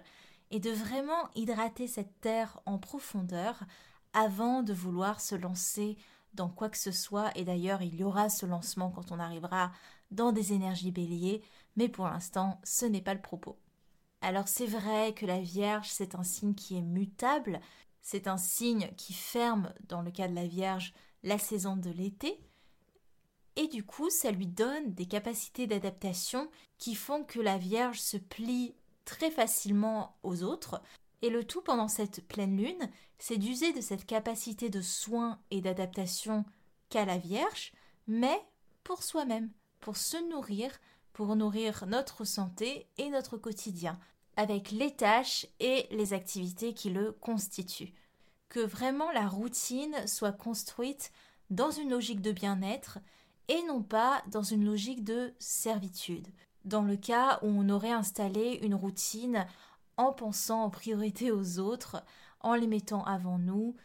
et 0.51 0.59
de 0.59 0.69
vraiment 0.69 1.29
hydrater 1.33 1.87
cette 1.87 2.19
terre 2.19 2.59
en 2.65 2.77
profondeur 2.77 3.63
avant 4.11 4.63
de 4.63 4.73
vouloir 4.73 5.21
se 5.21 5.35
lancer 5.35 5.95
dans 6.33 6.49
quoi 6.49 6.67
que 6.67 6.77
ce 6.77 6.91
soit, 6.91 7.31
et 7.37 7.45
d'ailleurs 7.45 7.81
il 7.81 7.95
y 7.95 8.03
aura 8.03 8.27
ce 8.27 8.45
lancement 8.45 8.91
quand 8.91 9.13
on 9.13 9.19
arrivera 9.19 9.71
dans 10.11 10.33
des 10.33 10.51
énergies 10.51 10.91
béliers, 10.91 11.41
mais 11.77 11.87
pour 11.87 12.05
l'instant 12.05 12.59
ce 12.65 12.85
n'est 12.85 13.01
pas 13.01 13.13
le 13.13 13.21
propos. 13.21 13.57
Alors 14.23 14.47
c'est 14.47 14.67
vrai 14.67 15.13
que 15.13 15.25
la 15.25 15.41
Vierge, 15.41 15.89
c'est 15.89 16.15
un 16.15 16.23
signe 16.23 16.55
qui 16.55 16.77
est 16.77 16.81
mutable, 16.81 17.59
c'est 18.01 18.29
un 18.29 18.37
signe 18.37 18.89
qui 18.95 19.11
ferme, 19.11 19.73
dans 19.89 20.01
le 20.01 20.11
cas 20.11 20.29
de 20.29 20.33
la 20.33 20.47
Vierge, 20.47 20.93
la 21.23 21.37
saison 21.37 21.75
de 21.75 21.89
l'été, 21.89 22.39
et 23.57 23.67
du 23.67 23.83
coup 23.83 24.09
ça 24.09 24.31
lui 24.31 24.47
donne 24.47 24.93
des 24.93 25.07
capacités 25.07 25.67
d'adaptation 25.67 26.49
qui 26.77 26.95
font 26.95 27.25
que 27.25 27.41
la 27.41 27.57
Vierge 27.57 27.99
se 27.99 28.15
plie 28.15 28.75
très 29.03 29.29
facilement 29.29 30.15
aux 30.23 30.43
autres, 30.43 30.81
et 31.21 31.29
le 31.29 31.43
tout 31.43 31.61
pendant 31.61 31.89
cette 31.89 32.25
pleine 32.25 32.55
lune, 32.55 32.89
c'est 33.17 33.37
d'user 33.37 33.73
de 33.73 33.81
cette 33.81 34.05
capacité 34.05 34.69
de 34.69 34.81
soin 34.81 35.41
et 35.51 35.59
d'adaptation 35.59 36.45
qu'a 36.87 37.03
la 37.03 37.17
Vierge, 37.17 37.73
mais 38.07 38.41
pour 38.85 39.03
soi-même, 39.03 39.51
pour 39.81 39.97
se 39.97 40.15
nourrir, 40.29 40.71
pour 41.13 41.35
nourrir 41.35 41.85
notre 41.87 42.25
santé 42.25 42.87
et 42.97 43.09
notre 43.09 43.37
quotidien, 43.37 43.99
avec 44.35 44.71
les 44.71 44.91
tâches 44.91 45.45
et 45.59 45.87
les 45.91 46.13
activités 46.13 46.73
qui 46.73 46.89
le 46.89 47.11
constituent. 47.11 47.93
Que 48.49 48.59
vraiment 48.59 49.11
la 49.11 49.27
routine 49.27 49.95
soit 50.07 50.31
construite 50.31 51.11
dans 51.49 51.71
une 51.71 51.89
logique 51.89 52.21
de 52.21 52.31
bien-être 52.31 52.99
et 53.47 53.61
non 53.67 53.81
pas 53.81 54.23
dans 54.27 54.43
une 54.43 54.65
logique 54.65 55.03
de 55.03 55.33
servitude. 55.39 56.27
Dans 56.65 56.81
le 56.81 56.95
cas 56.95 57.39
où 57.41 57.47
on 57.47 57.69
aurait 57.69 57.91
installé 57.91 58.59
une 58.63 58.75
routine 58.75 59.45
en 59.97 60.13
pensant 60.13 60.63
en 60.63 60.69
priorité 60.69 61.31
aux 61.31 61.59
autres, 61.59 62.03
en 62.39 62.55
les 62.55 62.67
mettant 62.67 63.03
avant 63.03 63.37
nous, 63.37 63.75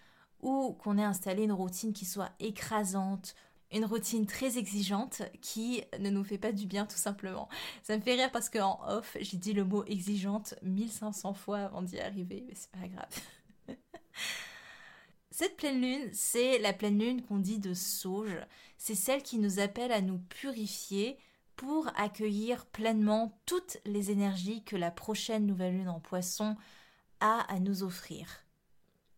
ou 0.41 0.73
qu'on 0.75 0.99
ait 0.99 1.05
installé 1.05 1.43
une 1.43 1.53
routine 1.53 1.93
qui 1.93 2.05
soit 2.05 2.31
écrasante, 2.39 3.35
une 3.73 3.85
routine 3.85 4.27
très 4.27 4.59
exigeante 4.59 5.23
qui 5.43 5.83
ne 5.99 6.11
nous 6.11 6.25
fait 6.25 6.39
pas 6.39 6.53
du 6.53 6.67
bien 6.67 6.87
tout 6.87 6.97
simplement. 6.97 7.49
Ça 7.83 7.97
me 7.97 8.03
fait 8.03 8.15
rire 8.15 8.31
parce 8.33 8.49
qu'en 8.49 8.81
off, 8.89 9.17
j'ai 9.21 9.37
dit 9.37 9.53
le 9.53 9.65
mot 9.65 9.85
exigeante 9.85 10.55
1500 10.63 11.35
fois 11.35 11.59
avant 11.59 11.83
d'y 11.83 11.99
arriver, 12.01 12.45
mais 12.47 12.55
c'est 12.55 12.71
pas 12.71 12.89
grave. 12.89 13.77
Cette 15.31 15.57
pleine 15.57 15.81
lune, 15.81 16.11
c'est 16.13 16.59
la 16.59 16.73
pleine 16.73 16.99
lune 16.99 17.23
qu'on 17.23 17.39
dit 17.39 17.59
de 17.59 17.75
sauge. 17.75 18.39
C'est 18.77 18.95
celle 18.95 19.23
qui 19.23 19.39
nous 19.39 19.61
appelle 19.61 19.93
à 19.93 20.01
nous 20.01 20.19
purifier 20.19 21.19
pour 21.55 21.89
accueillir 21.97 22.67
pleinement 22.67 23.39
toutes 23.45 23.79
les 23.85 24.11
énergies 24.11 24.65
que 24.65 24.77
la 24.77 24.91
prochaine 24.91 25.47
nouvelle 25.47 25.77
lune 25.77 25.89
en 25.89 26.01
poisson 26.01 26.57
a 27.21 27.41
à 27.53 27.61
nous 27.61 27.83
offrir. 27.83 28.45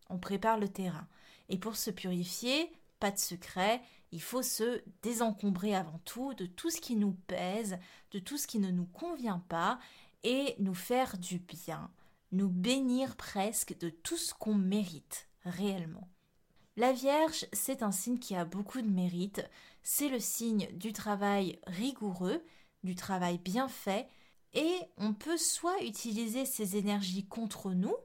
On 0.09 0.17
prépare 0.17 0.59
le 0.59 0.67
terrain. 0.67 1.07
Et 1.49 1.57
pour 1.57 1.75
se 1.75 1.91
purifier, 1.91 2.71
pas 3.01 3.11
de 3.11 3.17
secret, 3.17 3.81
il 4.11 4.21
faut 4.21 4.43
se 4.43 4.81
désencombrer 5.01 5.75
avant 5.75 5.99
tout 6.05 6.33
de 6.35 6.45
tout 6.45 6.69
ce 6.69 6.79
qui 6.79 6.95
nous 6.95 7.13
pèse, 7.27 7.77
de 8.11 8.19
tout 8.19 8.37
ce 8.37 8.47
qui 8.47 8.59
ne 8.59 8.71
nous 8.71 8.85
convient 8.85 9.43
pas, 9.49 9.79
et 10.23 10.55
nous 10.59 10.75
faire 10.75 11.17
du 11.17 11.39
bien, 11.39 11.89
nous 12.31 12.47
bénir 12.47 13.15
presque 13.17 13.77
de 13.79 13.89
tout 13.89 14.17
ce 14.17 14.33
qu'on 14.33 14.53
mérite 14.53 15.27
réellement. 15.43 16.07
La 16.77 16.93
Vierge, 16.93 17.47
c'est 17.53 17.81
un 17.81 17.91
signe 17.91 18.19
qui 18.19 18.35
a 18.35 18.45
beaucoup 18.45 18.81
de 18.81 18.87
mérite, 18.87 19.41
c'est 19.81 20.09
le 20.09 20.19
signe 20.19 20.69
du 20.73 20.93
travail 20.93 21.59
rigoureux, 21.65 22.43
du 22.83 22.95
travail 22.95 23.39
bien 23.39 23.67
fait, 23.67 24.07
et 24.53 24.79
on 24.97 25.13
peut 25.13 25.37
soit 25.37 25.81
utiliser 25.83 26.45
ces 26.45 26.77
énergies 26.77 27.25
contre 27.25 27.71
nous, 27.71 27.95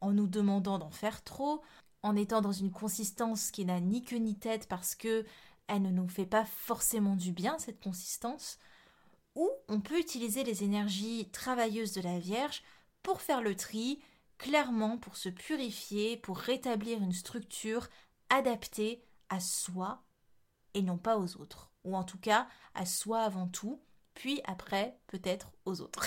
en 0.00 0.12
nous 0.12 0.28
demandant 0.28 0.78
d'en 0.78 0.90
faire 0.90 1.22
trop, 1.22 1.62
en 2.06 2.14
étant 2.14 2.40
dans 2.40 2.52
une 2.52 2.70
consistance 2.70 3.50
qui 3.50 3.64
n'a 3.64 3.80
ni 3.80 4.04
queue 4.04 4.18
ni 4.18 4.36
tête 4.36 4.68
parce 4.68 4.94
que 4.94 5.24
elle 5.66 5.82
ne 5.82 5.90
nous 5.90 6.08
fait 6.08 6.26
pas 6.26 6.44
forcément 6.44 7.16
du 7.16 7.32
bien, 7.32 7.58
cette 7.58 7.82
consistance, 7.82 8.60
ou 9.34 9.50
on 9.66 9.80
peut 9.80 9.98
utiliser 9.98 10.44
les 10.44 10.62
énergies 10.62 11.28
travailleuses 11.32 11.92
de 11.92 12.00
la 12.00 12.20
Vierge 12.20 12.62
pour 13.02 13.20
faire 13.20 13.42
le 13.42 13.56
tri, 13.56 14.00
clairement 14.38 14.98
pour 14.98 15.16
se 15.16 15.28
purifier, 15.28 16.16
pour 16.16 16.38
rétablir 16.38 17.02
une 17.02 17.12
structure 17.12 17.88
adaptée 18.30 19.02
à 19.28 19.40
soi 19.40 20.04
et 20.74 20.82
non 20.82 20.98
pas 20.98 21.18
aux 21.18 21.36
autres. 21.38 21.72
Ou 21.82 21.96
en 21.96 22.04
tout 22.04 22.18
cas 22.18 22.46
à 22.74 22.86
soi 22.86 23.22
avant 23.22 23.48
tout, 23.48 23.82
puis 24.14 24.40
après 24.44 24.96
peut-être 25.08 25.50
aux 25.64 25.80
autres. 25.80 26.06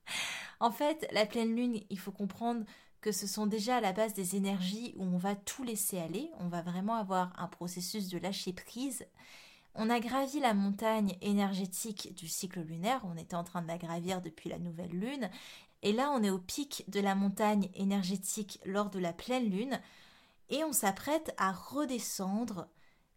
en 0.60 0.70
fait, 0.70 1.08
la 1.12 1.24
pleine 1.24 1.56
lune, 1.56 1.80
il 1.88 1.98
faut 1.98 2.12
comprendre 2.12 2.66
que 3.00 3.12
ce 3.12 3.26
sont 3.26 3.46
déjà 3.46 3.76
à 3.76 3.80
la 3.80 3.92
base 3.92 4.14
des 4.14 4.36
énergies 4.36 4.94
où 4.96 5.04
on 5.04 5.18
va 5.18 5.34
tout 5.34 5.62
laisser 5.62 5.98
aller, 5.98 6.30
on 6.38 6.48
va 6.48 6.62
vraiment 6.62 6.94
avoir 6.94 7.32
un 7.38 7.46
processus 7.46 8.08
de 8.08 8.18
lâcher 8.18 8.52
prise. 8.52 9.06
On 9.74 9.88
a 9.88 10.00
gravi 10.00 10.40
la 10.40 10.54
montagne 10.54 11.16
énergétique 11.22 12.14
du 12.14 12.28
cycle 12.28 12.60
lunaire, 12.60 13.02
on 13.04 13.16
était 13.16 13.36
en 13.36 13.44
train 13.44 13.62
de 13.62 13.68
la 13.68 13.78
gravir 13.78 14.20
depuis 14.20 14.50
la 14.50 14.58
nouvelle 14.58 14.90
lune, 14.90 15.30
et 15.82 15.92
là 15.92 16.10
on 16.10 16.22
est 16.22 16.30
au 16.30 16.38
pic 16.38 16.84
de 16.88 17.00
la 17.00 17.14
montagne 17.14 17.70
énergétique 17.74 18.60
lors 18.64 18.90
de 18.90 18.98
la 18.98 19.12
pleine 19.12 19.48
lune, 19.48 19.80
et 20.50 20.64
on 20.64 20.72
s'apprête 20.72 21.32
à 21.38 21.52
redescendre. 21.52 22.66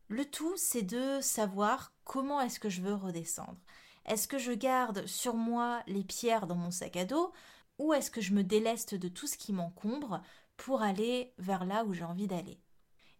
Le 0.08 0.25
tout, 0.25 0.54
c'est 0.56 0.84
de 0.84 1.20
savoir 1.22 1.92
comment 2.04 2.40
est-ce 2.40 2.60
que 2.60 2.70
je 2.70 2.82
veux 2.82 2.94
redescendre. 2.94 3.58
Est-ce 4.06 4.28
que 4.28 4.38
je 4.38 4.52
garde 4.52 5.08
sur 5.08 5.34
moi 5.34 5.82
les 5.88 6.04
pierres 6.04 6.46
dans 6.46 6.56
mon 6.56 6.72
sac 6.72 6.98
à 6.98 7.06
dos 7.06 7.32
ou 7.80 7.94
est-ce 7.94 8.12
que 8.12 8.22
je 8.22 8.34
me 8.34 8.44
déleste 8.44 8.96
de 8.96 9.08
tout 9.08 9.27
ce 9.27 9.38
qui 9.38 9.53
m'encombre 9.53 10.22
pour 10.58 10.82
aller 10.82 11.34
vers 11.38 11.65
là 11.65 11.86
où 11.86 11.94
j'ai 11.94 12.03
envie 12.03 12.27
d'aller 12.27 12.60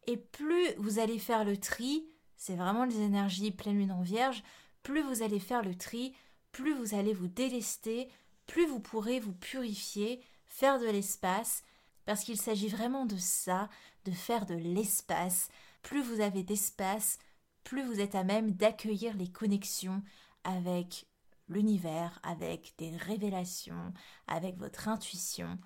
Et 0.08 0.18
plus 0.18 0.74
vous 0.78 1.00
allez 1.00 1.20
faire 1.20 1.44
le 1.44 1.58
tri, 1.58 2.06
c'est 2.38 2.56
vraiment 2.56 2.86
les 2.86 3.02
énergies 3.02 3.52
pleine 3.52 3.78
lune 3.78 3.92
en 3.92 4.02
vierge, 4.02 4.44
plus 4.84 5.02
vous 5.02 5.24
allez 5.24 5.40
faire 5.40 5.64
le 5.64 5.76
tri, 5.76 6.14
plus 6.52 6.74
vous 6.74 6.94
allez 6.96 7.14
vous 7.14 7.28
délester, 7.28 8.10
plus 8.46 8.66
vous 8.68 8.80
pourrez 8.80 9.20
vous 9.20 9.34
purifier, 9.34 10.22
faire 10.46 10.80
de 10.80 10.86
l'espace, 10.86 11.64
parce 12.06 12.24
qu'il 12.24 12.40
s'agit 12.40 12.68
vraiment 12.68 13.06
de 13.06 13.18
ça, 13.18 13.70
de 14.06 14.12
faire 14.12 14.46
de 14.46 14.56
l'espace. 14.56 15.50
Plus 15.82 16.02
vous 16.02 16.22
avez 16.22 16.44
d'espace, 16.44 17.18
plus 17.64 17.84
vous 17.84 18.00
êtes 18.00 18.16
à 18.16 18.24
même 18.24 18.52
d'accueillir 18.52 19.16
les 19.16 19.32
connexions 19.32 20.04
avec 20.44 21.08
l'univers, 21.48 22.20
avec 22.24 22.74
des 22.78 22.96
révélations, 22.96 23.94
avec 24.28 24.58
votre 24.58 24.88
intuition, 24.88 25.60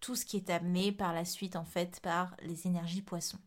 tout 0.00 0.16
ce 0.16 0.24
qui 0.24 0.36
est 0.36 0.50
amené 0.50 0.92
par 0.92 1.12
la 1.12 1.24
suite 1.24 1.56
en 1.56 1.64
fait 1.64 2.00
par 2.00 2.36
les 2.42 2.66
énergies 2.66 3.02
poissons. 3.02 3.40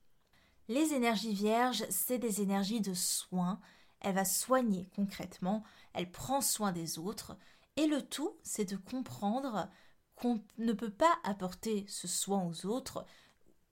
Les 0.67 0.93
énergies 0.93 1.34
vierges, 1.34 1.86
c'est 1.89 2.19
des 2.19 2.41
énergies 2.41 2.81
de 2.81 2.93
soin, 2.93 3.60
elle 4.01 4.15
va 4.15 4.25
soigner 4.25 4.89
concrètement, 4.96 5.63
elle 5.93 6.12
prend 6.12 6.41
soin 6.41 6.72
des 6.72 7.00
autres, 7.00 7.38
et 7.77 7.88
le 7.88 8.01
tout, 8.01 8.36
c'est 8.43 8.65
de 8.65 8.75
comprendre 8.75 9.69
qu'on 10.15 10.43
ne 10.57 10.74
peut 10.74 10.91
pas 10.91 11.15
apporter 11.24 11.86
ce 11.88 12.07
soin 12.07 12.43
aux 12.43 12.65
autres 12.65 13.05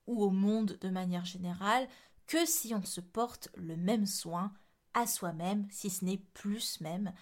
ou 0.08 0.24
au 0.24 0.30
monde 0.30 0.78
de 0.80 0.90
manière 0.90 1.26
générale 1.26 1.88
que 2.28 2.46
si 2.46 2.74
on 2.74 2.84
se 2.84 3.02
porte 3.02 3.50
le 3.56 3.76
même 3.76 4.06
soin 4.06 4.54
à 4.94 5.08
soi-même, 5.08 5.68
si 5.72 5.90
ce 5.90 6.06
n'est 6.06 6.24
plus 6.34 6.80
même, 6.82 7.14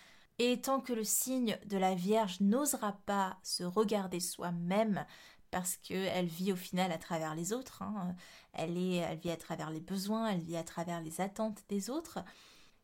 et 0.51 0.62
tant 0.62 0.81
que 0.81 0.91
le 0.91 1.05
signe 1.05 1.57
de 1.65 1.77
la 1.77 1.95
Vierge 1.95 2.41
n'osera 2.41 2.93
pas 3.05 3.38
se 3.43 3.63
regarder 3.63 4.19
soi-même, 4.19 5.05
parce 5.51 5.77
qu'elle 5.77 6.25
vit 6.25 6.51
au 6.51 6.57
final 6.57 6.91
à 6.91 6.97
travers 6.97 7.33
les 7.33 7.53
autres, 7.53 7.81
hein, 7.81 8.15
elle, 8.51 8.77
elle 8.77 9.19
vit 9.19 9.31
à 9.31 9.38
travers 9.38 9.69
les 9.69 9.79
besoins, 9.79 10.27
elle 10.27 10.41
vit 10.41 10.57
à 10.57 10.63
travers 10.63 11.01
les 11.01 11.21
attentes 11.21 11.63
des 11.69 11.89
autres, 11.89 12.19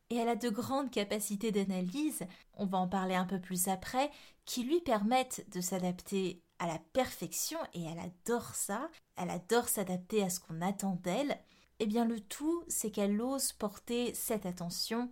et 0.10 0.16
elle 0.16 0.30
a 0.30 0.36
de 0.36 0.50
grandes 0.50 0.90
capacités 0.90 1.52
d'analyse, 1.52 2.26
on 2.54 2.66
va 2.66 2.78
en 2.78 2.88
parler 2.88 3.16
un 3.16 3.26
peu 3.26 3.42
plus 3.42 3.68
après, 3.68 4.10
qui 4.46 4.64
lui 4.64 4.80
permettent 4.80 5.46
de 5.52 5.60
s'adapter 5.60 6.42
à 6.60 6.68
la 6.68 6.80
perfection, 6.94 7.60
et 7.74 7.84
elle 7.84 8.00
adore 8.00 8.56
ça, 8.56 8.90
elle 9.18 9.32
adore 9.32 9.68
s'adapter 9.68 10.24
à 10.24 10.30
ce 10.30 10.40
qu'on 10.40 10.62
attend 10.62 10.96
d'elle, 11.04 11.38
eh 11.80 11.88
bien 11.88 12.06
le 12.06 12.20
tout, 12.22 12.64
c'est 12.68 12.92
qu'elle 12.92 13.22
ose 13.22 13.52
porter 13.52 14.14
cette 14.14 14.46
attention 14.46 15.10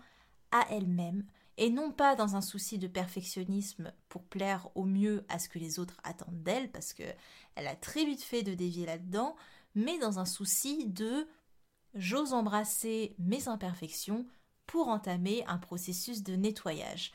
à 0.52 0.66
elle-même, 0.70 1.26
et 1.58 1.70
non 1.70 1.92
pas 1.92 2.16
dans 2.16 2.36
un 2.36 2.42
souci 2.42 2.78
de 2.78 2.88
perfectionnisme 2.88 3.92
pour 4.10 4.24
plaire 4.24 4.70
au 4.76 4.86
mieux 4.86 5.26
à 5.28 5.40
ce 5.40 5.50
que 5.50 5.60
les 5.60 5.80
autres 5.80 6.00
attendent 6.04 6.44
d'elle, 6.44 6.72
parce 6.72 6.94
que 6.94 7.04
elle 7.56 7.68
a 7.68 7.76
très 7.76 8.06
vite 8.06 8.22
fait 8.22 8.44
de 8.44 8.54
dévier 8.54 8.86
là-dedans, 8.86 9.36
mais 9.76 9.98
dans 9.98 10.20
un 10.20 10.26
souci 10.26 10.88
de 10.88 11.28
j'ose 11.96 12.34
embrasser 12.34 13.16
mes 13.18 13.48
imperfections 13.48 14.26
pour 14.68 14.88
entamer 14.88 15.44
un 15.48 15.58
processus 15.58 16.24
de 16.24 16.36
nettoyage. 16.36 17.12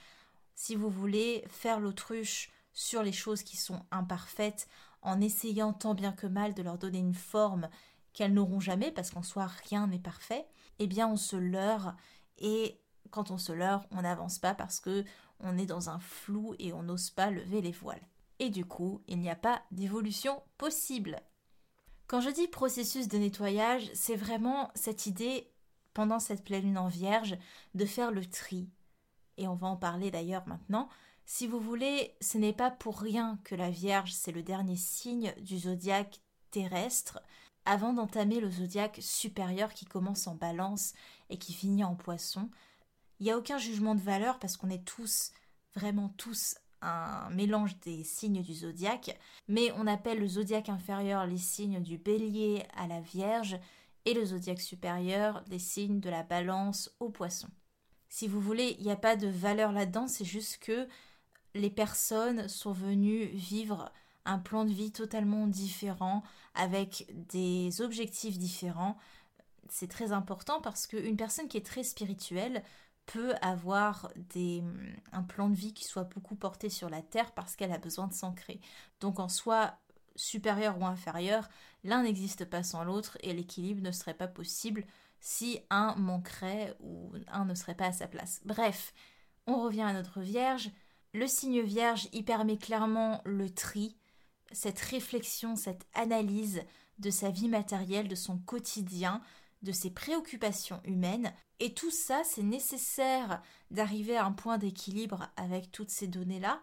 Si 0.54 0.74
vous 0.74 0.90
voulez 0.90 1.44
faire 1.48 1.80
l'autruche 1.80 2.50
sur 2.72 3.02
les 3.02 3.12
choses 3.12 3.42
qui 3.42 3.56
sont 3.56 3.84
imparfaites, 3.90 4.68
en 5.02 5.20
essayant 5.20 5.72
tant 5.72 5.94
bien 5.94 6.12
que 6.12 6.26
mal 6.26 6.54
de 6.54 6.62
leur 6.62 6.78
donner 6.78 6.98
une 6.98 7.14
forme 7.14 7.68
qu'elles 8.12 8.32
n'auront 8.32 8.60
jamais, 8.60 8.90
parce 8.90 9.10
qu'en 9.10 9.22
soi 9.22 9.46
rien 9.68 9.86
n'est 9.86 9.98
parfait, 9.98 10.46
eh 10.78 10.86
bien 10.86 11.08
on 11.08 11.16
se 11.16 11.36
leurre 11.36 11.96
et 12.38 12.80
quand 13.12 13.30
on 13.30 13.38
se 13.38 13.52
leurre, 13.52 13.84
on 13.92 14.02
n'avance 14.02 14.40
pas 14.40 14.54
parce 14.54 14.80
que 14.80 15.04
on 15.38 15.58
est 15.58 15.66
dans 15.66 15.90
un 15.90 16.00
flou 16.00 16.56
et 16.58 16.72
on 16.72 16.82
n'ose 16.82 17.10
pas 17.10 17.30
lever 17.30 17.60
les 17.60 17.70
voiles. 17.70 18.02
Et 18.40 18.50
du 18.50 18.64
coup, 18.64 19.02
il 19.06 19.20
n'y 19.20 19.30
a 19.30 19.36
pas 19.36 19.62
d'évolution 19.70 20.42
possible. 20.58 21.20
Quand 22.08 22.20
je 22.20 22.30
dis 22.30 22.48
processus 22.48 23.08
de 23.08 23.18
nettoyage, 23.18 23.88
c'est 23.94 24.16
vraiment 24.16 24.70
cette 24.74 25.06
idée, 25.06 25.50
pendant 25.94 26.18
cette 26.18 26.44
pleine 26.44 26.64
lune 26.64 26.78
en 26.78 26.88
vierge, 26.88 27.38
de 27.74 27.84
faire 27.84 28.10
le 28.10 28.24
tri. 28.24 28.68
Et 29.36 29.46
on 29.46 29.54
va 29.54 29.68
en 29.68 29.76
parler 29.76 30.10
d'ailleurs 30.10 30.46
maintenant. 30.46 30.88
Si 31.24 31.46
vous 31.46 31.60
voulez, 31.60 32.14
ce 32.20 32.38
n'est 32.38 32.52
pas 32.52 32.70
pour 32.70 33.00
rien 33.00 33.38
que 33.44 33.54
la 33.54 33.70
Vierge, 33.70 34.12
c'est 34.12 34.32
le 34.32 34.42
dernier 34.42 34.76
signe 34.76 35.32
du 35.40 35.58
zodiaque 35.58 36.20
terrestre, 36.50 37.22
avant 37.64 37.92
d'entamer 37.92 38.40
le 38.40 38.50
zodiaque 38.50 38.98
supérieur 39.00 39.72
qui 39.72 39.84
commence 39.84 40.26
en 40.26 40.34
balance 40.34 40.94
et 41.30 41.38
qui 41.38 41.52
finit 41.52 41.84
en 41.84 41.94
poisson. 41.94 42.50
Il 43.22 43.26
n'y 43.26 43.30
a 43.30 43.38
aucun 43.38 43.58
jugement 43.58 43.94
de 43.94 44.00
valeur 44.00 44.40
parce 44.40 44.56
qu'on 44.56 44.68
est 44.68 44.84
tous, 44.84 45.30
vraiment 45.76 46.08
tous, 46.16 46.56
un 46.80 47.30
mélange 47.30 47.78
des 47.78 48.02
signes 48.02 48.42
du 48.42 48.52
zodiaque, 48.52 49.16
mais 49.46 49.70
on 49.76 49.86
appelle 49.86 50.18
le 50.18 50.26
zodiaque 50.26 50.68
inférieur 50.68 51.24
les 51.24 51.38
signes 51.38 51.80
du 51.80 51.98
bélier 51.98 52.64
à 52.74 52.88
la 52.88 53.00
vierge 53.00 53.60
et 54.06 54.14
le 54.14 54.24
zodiaque 54.24 54.60
supérieur 54.60 55.44
les 55.46 55.60
signes 55.60 56.00
de 56.00 56.10
la 56.10 56.24
balance 56.24 56.90
au 56.98 57.10
poisson. 57.10 57.46
Si 58.08 58.26
vous 58.26 58.40
voulez, 58.40 58.74
il 58.80 58.86
n'y 58.86 58.90
a 58.90 58.96
pas 58.96 59.14
de 59.14 59.28
valeur 59.28 59.70
là-dedans, 59.70 60.08
c'est 60.08 60.24
juste 60.24 60.58
que 60.58 60.88
les 61.54 61.70
personnes 61.70 62.48
sont 62.48 62.72
venues 62.72 63.26
vivre 63.26 63.92
un 64.24 64.40
plan 64.40 64.64
de 64.64 64.72
vie 64.72 64.90
totalement 64.90 65.46
différent, 65.46 66.24
avec 66.56 67.06
des 67.28 67.82
objectifs 67.82 68.36
différents. 68.36 68.98
C'est 69.68 69.88
très 69.88 70.10
important 70.10 70.60
parce 70.60 70.88
qu'une 70.88 71.16
personne 71.16 71.46
qui 71.46 71.56
est 71.56 71.64
très 71.64 71.84
spirituelle 71.84 72.64
peut 73.06 73.34
avoir 73.42 74.10
des, 74.16 74.62
un 75.12 75.22
plan 75.22 75.48
de 75.48 75.54
vie 75.54 75.74
qui 75.74 75.84
soit 75.84 76.04
beaucoup 76.04 76.36
porté 76.36 76.70
sur 76.70 76.88
la 76.88 77.02
terre 77.02 77.32
parce 77.32 77.56
qu'elle 77.56 77.72
a 77.72 77.78
besoin 77.78 78.06
de 78.06 78.14
s'ancrer. 78.14 78.60
Donc 79.00 79.18
en 79.18 79.28
soi, 79.28 79.74
supérieur 80.16 80.78
ou 80.78 80.86
inférieur, 80.86 81.48
l'un 81.84 82.02
n'existe 82.02 82.44
pas 82.44 82.62
sans 82.62 82.84
l'autre 82.84 83.18
et 83.22 83.32
l'équilibre 83.32 83.82
ne 83.82 83.90
serait 83.90 84.14
pas 84.14 84.28
possible 84.28 84.84
si 85.20 85.60
un 85.70 85.94
manquerait 85.96 86.76
ou 86.80 87.12
un 87.28 87.44
ne 87.44 87.54
serait 87.54 87.74
pas 87.74 87.86
à 87.86 87.92
sa 87.92 88.08
place. 88.08 88.40
Bref, 88.44 88.92
on 89.46 89.62
revient 89.62 89.82
à 89.82 89.92
notre 89.92 90.20
Vierge. 90.20 90.70
Le 91.12 91.26
signe 91.26 91.60
Vierge 91.60 92.08
y 92.12 92.22
permet 92.22 92.56
clairement 92.56 93.20
le 93.24 93.50
tri, 93.50 93.96
cette 94.52 94.80
réflexion, 94.80 95.56
cette 95.56 95.86
analyse 95.94 96.62
de 96.98 97.10
sa 97.10 97.30
vie 97.30 97.48
matérielle, 97.48 98.08
de 98.08 98.14
son 98.14 98.38
quotidien, 98.38 99.20
de 99.62 99.72
ses 99.72 99.90
préoccupations 99.90 100.80
humaines. 100.84 101.32
Et 101.60 101.74
tout 101.74 101.90
ça, 101.90 102.22
c'est 102.24 102.42
nécessaire 102.42 103.42
d'arriver 103.70 104.16
à 104.16 104.26
un 104.26 104.32
point 104.32 104.58
d'équilibre 104.58 105.28
avec 105.36 105.70
toutes 105.70 105.90
ces 105.90 106.08
données-là. 106.08 106.60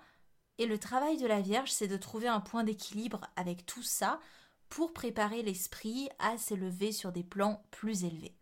Et 0.57 0.65
le 0.65 0.77
travail 0.77 1.17
de 1.17 1.27
la 1.27 1.41
Vierge, 1.41 1.71
c'est 1.71 1.87
de 1.87 1.97
trouver 1.97 2.27
un 2.27 2.41
point 2.41 2.63
d'équilibre 2.63 3.21
avec 3.35 3.65
tout 3.65 3.83
ça 3.83 4.19
pour 4.67 4.93
préparer 4.93 5.41
l'esprit 5.41 6.09
à 6.19 6.37
s'élever 6.37 6.91
sur 6.91 7.11
des 7.11 7.23
plans 7.23 7.63
plus 7.71 8.03
élevés. 8.03 8.35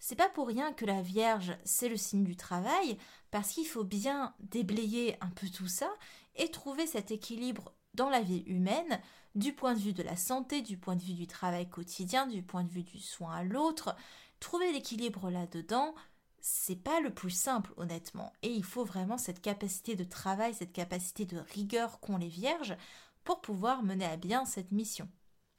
C'est 0.00 0.16
pas 0.16 0.28
pour 0.28 0.46
rien 0.46 0.72
que 0.72 0.84
la 0.84 1.02
Vierge, 1.02 1.56
c'est 1.64 1.88
le 1.88 1.96
signe 1.96 2.24
du 2.24 2.36
travail, 2.36 2.98
parce 3.30 3.50
qu'il 3.50 3.66
faut 3.66 3.84
bien 3.84 4.34
déblayer 4.40 5.16
un 5.20 5.28
peu 5.28 5.48
tout 5.48 5.68
ça 5.68 5.90
et 6.36 6.50
trouver 6.50 6.86
cet 6.86 7.10
équilibre 7.10 7.74
dans 7.94 8.08
la 8.08 8.20
vie 8.20 8.44
humaine, 8.46 9.00
du 9.38 9.52
point 9.52 9.74
de 9.74 9.78
vue 9.78 9.92
de 9.92 10.02
la 10.02 10.16
santé, 10.16 10.62
du 10.62 10.76
point 10.76 10.96
de 10.96 11.02
vue 11.02 11.14
du 11.14 11.26
travail 11.26 11.68
quotidien, 11.68 12.26
du 12.26 12.42
point 12.42 12.64
de 12.64 12.70
vue 12.70 12.82
du 12.82 12.98
soin 12.98 13.32
à 13.32 13.44
l'autre. 13.44 13.94
Trouver 14.40 14.72
l'équilibre 14.72 15.30
là-dedans, 15.30 15.94
c'est 16.40 16.82
pas 16.82 17.00
le 17.00 17.14
plus 17.14 17.30
simple, 17.30 17.72
honnêtement. 17.76 18.32
Et 18.42 18.50
il 18.50 18.64
faut 18.64 18.84
vraiment 18.84 19.16
cette 19.16 19.40
capacité 19.40 19.94
de 19.94 20.04
travail, 20.04 20.54
cette 20.54 20.72
capacité 20.72 21.24
de 21.24 21.38
rigueur 21.38 22.00
qu'ont 22.00 22.16
les 22.16 22.28
vierges 22.28 22.76
pour 23.22 23.40
pouvoir 23.40 23.82
mener 23.82 24.06
à 24.06 24.16
bien 24.16 24.44
cette 24.44 24.72
mission. 24.72 25.08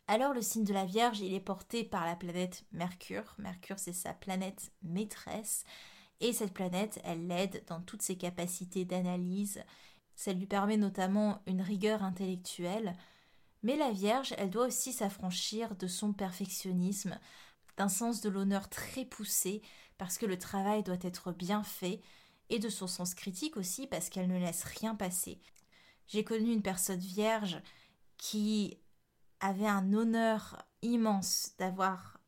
Alors 0.07 0.33
le 0.33 0.41
signe 0.41 0.63
de 0.63 0.73
la 0.73 0.85
Vierge, 0.85 1.19
il 1.19 1.33
est 1.33 1.39
porté 1.39 1.83
par 1.83 2.05
la 2.05 2.15
planète 2.15 2.65
Mercure. 2.71 3.35
Mercure, 3.37 3.77
c'est 3.77 3.93
sa 3.93 4.13
planète 4.13 4.71
maîtresse. 4.81 5.63
Et 6.19 6.33
cette 6.33 6.53
planète, 6.53 6.99
elle 7.05 7.27
l'aide 7.27 7.63
dans 7.67 7.79
toutes 7.79 8.01
ses 8.01 8.17
capacités 8.17 8.85
d'analyse. 8.85 9.63
Ça 10.15 10.33
lui 10.33 10.47
permet 10.47 10.77
notamment 10.77 11.41
une 11.45 11.61
rigueur 11.61 12.03
intellectuelle. 12.03 12.95
Mais 13.63 13.75
la 13.75 13.91
Vierge, 13.91 14.33
elle 14.37 14.49
doit 14.49 14.67
aussi 14.67 14.93
s'affranchir 14.93 15.75
de 15.75 15.87
son 15.87 16.13
perfectionnisme, 16.13 17.19
d'un 17.77 17.89
sens 17.89 18.21
de 18.21 18.29
l'honneur 18.29 18.69
très 18.69 19.05
poussé, 19.05 19.61
parce 19.97 20.17
que 20.17 20.25
le 20.25 20.37
travail 20.37 20.83
doit 20.83 20.97
être 21.01 21.31
bien 21.31 21.63
fait, 21.63 22.01
et 22.49 22.59
de 22.59 22.69
son 22.69 22.87
sens 22.87 23.13
critique 23.13 23.57
aussi, 23.57 23.87
parce 23.87 24.09
qu'elle 24.09 24.27
ne 24.27 24.39
laisse 24.39 24.63
rien 24.63 24.95
passer. 24.95 25.39
J'ai 26.07 26.23
connu 26.23 26.51
une 26.51 26.63
personne 26.63 26.99
vierge 26.99 27.61
qui 28.17 28.77
avait 29.39 29.67
un 29.67 29.93
honneur 29.93 30.65
immense 30.81 31.51
d'avoir 31.57 32.19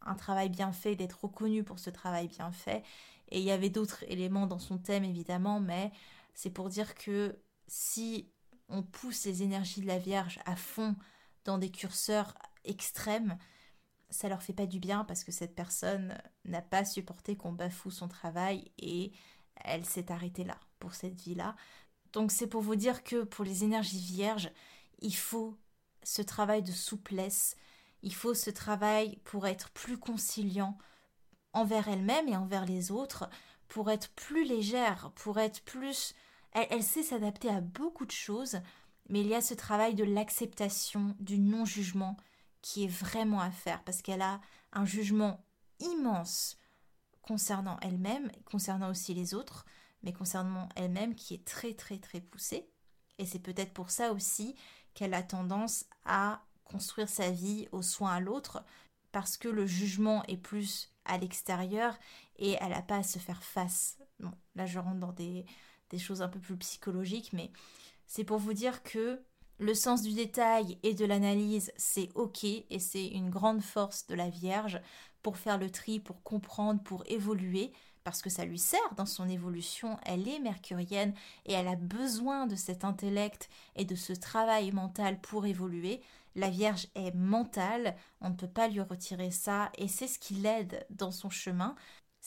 un 0.00 0.14
travail 0.14 0.48
bien 0.48 0.72
fait, 0.72 0.96
d'être 0.96 1.24
reconnue 1.24 1.64
pour 1.64 1.78
ce 1.78 1.90
travail 1.90 2.28
bien 2.28 2.52
fait. 2.52 2.82
Et 3.30 3.40
il 3.40 3.44
y 3.44 3.50
avait 3.50 3.68
d'autres 3.68 4.04
éléments 4.08 4.46
dans 4.46 4.58
son 4.58 4.78
thème 4.78 5.04
évidemment, 5.04 5.60
mais 5.60 5.92
c'est 6.34 6.50
pour 6.50 6.68
dire 6.68 6.94
que 6.94 7.38
si 7.66 8.30
on 8.68 8.82
pousse 8.82 9.24
les 9.24 9.42
énergies 9.42 9.80
de 9.80 9.86
la 9.86 9.98
Vierge 9.98 10.40
à 10.44 10.56
fond 10.56 10.96
dans 11.44 11.58
des 11.58 11.70
curseurs 11.70 12.34
extrêmes, 12.64 13.38
ça 14.10 14.28
leur 14.28 14.42
fait 14.42 14.52
pas 14.52 14.66
du 14.66 14.80
bien 14.80 15.04
parce 15.04 15.24
que 15.24 15.32
cette 15.32 15.54
personne 15.54 16.16
n'a 16.44 16.62
pas 16.62 16.84
supporté 16.84 17.36
qu'on 17.36 17.52
bafoue 17.52 17.90
son 17.90 18.08
travail 18.08 18.70
et 18.78 19.12
elle 19.56 19.84
s'est 19.84 20.10
arrêtée 20.10 20.44
là 20.44 20.58
pour 20.78 20.94
cette 20.94 21.20
vie-là. 21.20 21.56
Donc 22.12 22.32
c'est 22.32 22.46
pour 22.46 22.62
vous 22.62 22.76
dire 22.76 23.04
que 23.04 23.24
pour 23.24 23.44
les 23.44 23.64
énergies 23.64 24.00
vierges, 24.00 24.50
il 25.00 25.14
faut 25.14 25.56
ce 26.02 26.22
travail 26.22 26.62
de 26.62 26.72
souplesse, 26.72 27.56
il 28.02 28.14
faut 28.14 28.34
ce 28.34 28.50
travail 28.50 29.18
pour 29.24 29.46
être 29.46 29.70
plus 29.70 29.98
conciliant 29.98 30.78
envers 31.52 31.88
elle-même 31.88 32.28
et 32.28 32.36
envers 32.36 32.64
les 32.64 32.90
autres, 32.90 33.28
pour 33.66 33.90
être 33.90 34.10
plus 34.10 34.44
légère, 34.44 35.12
pour 35.16 35.38
être 35.38 35.62
plus... 35.64 36.14
Elle, 36.52 36.82
sait 36.82 37.02
s'adapter 37.02 37.48
à 37.48 37.60
beaucoup 37.60 38.06
de 38.06 38.10
choses, 38.10 38.60
mais 39.08 39.20
il 39.20 39.26
y 39.26 39.34
a 39.34 39.40
ce 39.40 39.54
travail 39.54 39.94
de 39.94 40.04
l'acceptation, 40.04 41.14
du 41.20 41.38
non-jugement 41.38 42.16
qui 42.62 42.84
est 42.84 42.88
vraiment 42.88 43.40
à 43.40 43.50
faire, 43.50 43.82
parce 43.84 44.02
qu'elle 44.02 44.22
a 44.22 44.40
un 44.72 44.84
jugement 44.84 45.44
immense 45.80 46.56
concernant 47.22 47.78
elle-même, 47.80 48.30
concernant 48.44 48.90
aussi 48.90 49.14
les 49.14 49.34
autres, 49.34 49.64
mais 50.02 50.12
concernant 50.12 50.68
elle-même 50.74 51.14
qui 51.14 51.34
est 51.34 51.44
très 51.44 51.74
très 51.74 51.98
très 51.98 52.20
poussé. 52.20 52.68
Et 53.18 53.26
c'est 53.26 53.38
peut-être 53.38 53.72
pour 53.72 53.90
ça 53.90 54.12
aussi 54.12 54.54
qu'elle 54.94 55.14
a 55.14 55.22
tendance 55.22 55.84
à 56.04 56.42
construire 56.64 57.08
sa 57.08 57.30
vie 57.30 57.68
au 57.72 57.82
soin 57.82 58.14
à 58.14 58.20
l'autre, 58.20 58.64
parce 59.12 59.36
que 59.36 59.48
le 59.48 59.66
jugement 59.66 60.22
est 60.24 60.36
plus 60.36 60.92
à 61.04 61.18
l'extérieur 61.18 61.96
et 62.36 62.56
elle 62.60 62.70
n'a 62.70 62.82
pas 62.82 62.98
à 62.98 63.02
se 63.02 63.18
faire 63.18 63.42
face. 63.42 63.98
Bon, 64.20 64.32
là 64.54 64.66
je 64.66 64.78
rentre 64.78 64.98
dans 64.98 65.12
des, 65.12 65.46
des 65.90 65.98
choses 65.98 66.22
un 66.22 66.28
peu 66.28 66.38
plus 66.38 66.56
psychologiques, 66.56 67.32
mais 67.32 67.50
c'est 68.06 68.24
pour 68.24 68.38
vous 68.38 68.54
dire 68.54 68.82
que 68.82 69.20
le 69.58 69.74
sens 69.74 70.02
du 70.02 70.14
détail 70.14 70.78
et 70.82 70.94
de 70.94 71.04
l'analyse, 71.04 71.72
c'est 71.76 72.10
ok 72.14 72.44
et 72.44 72.78
c'est 72.78 73.08
une 73.08 73.30
grande 73.30 73.62
force 73.62 74.06
de 74.06 74.14
la 74.14 74.30
Vierge 74.30 74.80
pour 75.22 75.36
faire 75.36 75.58
le 75.58 75.70
tri, 75.70 75.98
pour 75.98 76.22
comprendre, 76.22 76.80
pour 76.82 77.02
évoluer, 77.06 77.72
parce 78.04 78.22
que 78.22 78.30
ça 78.30 78.44
lui 78.44 78.58
sert 78.58 78.94
dans 78.96 79.04
son 79.04 79.28
évolution, 79.28 79.98
elle 80.06 80.28
est 80.28 80.38
mercurienne 80.38 81.12
et 81.44 81.52
elle 81.52 81.68
a 81.68 81.76
besoin 81.76 82.46
de 82.46 82.56
cet 82.56 82.84
intellect 82.84 83.50
et 83.76 83.84
de 83.84 83.96
ce 83.96 84.12
travail 84.12 84.72
mental 84.72 85.20
pour 85.20 85.44
évoluer. 85.44 86.00
La 86.36 86.50
Vierge 86.50 86.86
est 86.94 87.14
mentale, 87.14 87.96
on 88.20 88.30
ne 88.30 88.34
peut 88.36 88.48
pas 88.48 88.68
lui 88.68 88.80
retirer 88.80 89.30
ça 89.30 89.70
et 89.76 89.88
c'est 89.88 90.06
ce 90.06 90.18
qui 90.20 90.34
l'aide 90.34 90.86
dans 90.88 91.10
son 91.10 91.30
chemin. 91.30 91.74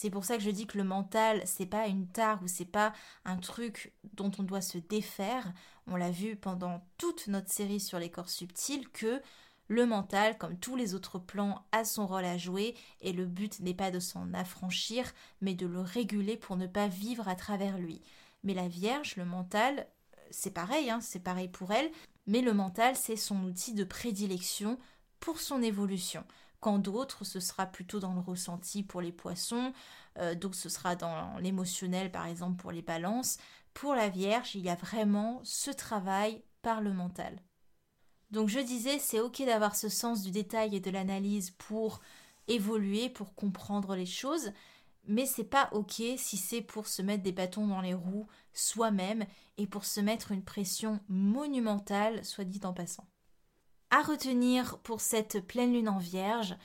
C'est 0.02 0.10
pour 0.10 0.26
ça 0.26 0.36
que 0.36 0.42
je 0.42 0.50
dis 0.50 0.66
que 0.66 0.80
le 0.80 0.84
mental, 0.84 1.44
c'est 1.46 1.68
pas 1.68 1.86
une 1.86 2.08
tare 2.08 2.42
ou 2.42 2.48
c'est 2.48 2.66
pas 2.66 2.92
un 3.24 3.38
truc 3.38 3.94
dont 4.16 4.32
on 4.40 4.42
doit 4.42 4.60
se 4.60 4.80
défaire. 4.80 5.54
On 5.86 5.96
l'a 5.96 6.10
vu 6.10 6.36
pendant 6.36 6.84
toute 6.98 7.28
notre 7.28 7.52
série 7.52 7.80
sur 7.80 8.00
les 8.00 8.10
corps 8.10 8.32
subtils 8.32 8.90
que 8.90 9.22
le 9.68 9.86
mental, 9.86 10.40
comme 10.40 10.58
tous 10.58 10.76
les 10.76 10.96
autres 10.96 11.20
plans, 11.20 11.64
a 11.72 11.86
son 11.86 12.08
rôle 12.08 12.26
à 12.26 12.40
jouer 12.40 12.74
et 13.02 13.14
le 13.14 13.28
but 13.28 13.60
n'est 13.60 13.76
pas 13.76 13.92
de 13.92 14.00
s'en 14.00 14.34
affranchir, 14.34 15.14
mais 15.40 15.54
de 15.54 15.68
le 15.68 15.82
réguler 15.82 16.36
pour 16.36 16.58
ne 16.58 16.66
pas 16.66 16.88
vivre 16.88 17.28
à 17.28 17.36
travers 17.36 17.78
lui. 17.78 18.02
Mais 18.44 18.56
la 18.56 18.68
Vierge, 18.68 19.18
le 19.18 19.26
mental, 19.26 19.86
c'est 20.32 20.50
pareil, 20.50 20.90
hein, 20.90 21.00
c'est 21.00 21.20
pareil 21.20 21.48
pour 21.48 21.74
elle, 21.74 21.92
mais 22.26 22.42
le 22.42 22.56
mental, 22.56 22.96
c'est 22.96 23.16
son 23.16 23.44
outil 23.44 23.76
de 23.76 23.84
prédilection 23.84 24.80
pour 25.20 25.40
son 25.40 25.62
évolution. 25.62 26.26
Quand 26.62 26.78
d'autres, 26.80 27.26
ce 27.26 27.40
sera 27.40 27.66
plutôt 27.66 28.00
dans 28.00 28.14
le 28.14 28.22
ressenti 28.22 28.84
pour 28.84 29.02
les 29.02 29.12
poissons, 29.12 29.74
euh, 30.20 30.36
donc 30.36 30.56
ce 30.56 30.70
sera 30.70 30.96
dans 30.96 31.38
l'émotionnel 31.40 32.12
par 32.12 32.28
exemple 32.28 32.62
pour 32.62 32.72
les 32.72 32.84
balances. 32.84 33.38
Pour 33.74 33.96
la 33.96 34.10
Vierge, 34.10 34.56
il 34.56 34.62
y 34.62 34.70
a 34.70 34.76
vraiment 34.76 35.42
ce 35.44 35.72
travail 35.72 36.44
par 36.62 36.82
le 36.82 36.94
mental. 36.94 37.42
Donc 38.30 38.48
je 38.48 38.60
disais, 38.60 39.00
c'est 39.00 39.20
ok 39.20 39.44
d'avoir 39.46 39.76
ce 39.76 39.90
sens 39.90 40.22
du 40.22 40.32
détail 40.32 40.76
et 40.76 40.80
de 40.80 40.92
l'analyse 40.92 41.52
pour 41.52 42.00
évoluer, 42.48 43.10
pour 43.10 43.36
comprendre 43.36 43.96
les 43.96 44.06
choses, 44.06 44.52
mais 45.06 45.26
c'est 45.26 45.44
pas 45.44 45.70
ok 45.74 46.02
si 46.18 46.38
c'est 46.38 46.62
pour 46.62 46.88
se 46.88 47.02
mettre 47.02 47.24
des 47.24 47.32
bâtons 47.32 47.68
dans 47.68 47.82
les 47.82 47.94
roues 47.94 48.28
soi-même 48.54 49.26
et 49.58 49.68
pour 49.68 49.86
se 49.86 50.00
mettre 50.00 50.32
une 50.32 50.44
pression 50.44 51.00
monumentale, 51.10 52.24
soit 52.24 52.46
dit 52.46 52.62
en 52.64 52.74
passant. 52.74 53.11
Retenir 54.00 54.80
pour 54.80 55.00
cette 55.00 55.46
pleine 55.46 55.74
lune 55.74 55.88
en 55.88 56.00
vierge, 56.00 56.56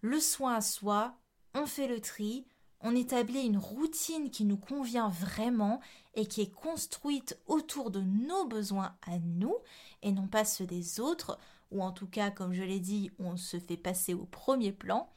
le 0.00 0.20
soin 0.20 0.54
à 0.54 0.60
soi, 0.60 1.16
on 1.54 1.66
fait 1.66 1.88
le 1.88 2.00
tri, 2.00 2.46
on 2.80 2.94
établit 2.94 3.46
une 3.46 3.58
routine 3.58 4.30
qui 4.30 4.44
nous 4.44 4.56
convient 4.56 5.08
vraiment 5.08 5.80
et 6.14 6.26
qui 6.26 6.40
est 6.40 6.52
construite 6.52 7.38
autour 7.46 7.90
de 7.90 8.00
nos 8.00 8.46
besoins 8.46 8.96
à 9.06 9.18
nous 9.18 9.56
et 10.02 10.12
non 10.12 10.28
pas 10.28 10.44
ceux 10.44 10.66
des 10.66 11.00
autres, 11.00 11.38
ou 11.72 11.82
en 11.82 11.90
tout 11.90 12.06
cas, 12.06 12.30
comme 12.30 12.52
je 12.52 12.62
l'ai 12.62 12.80
dit, 12.80 13.10
on 13.18 13.36
se 13.36 13.58
fait 13.58 13.76
passer 13.76 14.14
au 14.14 14.26
premier 14.26 14.72
plan. 14.72 15.10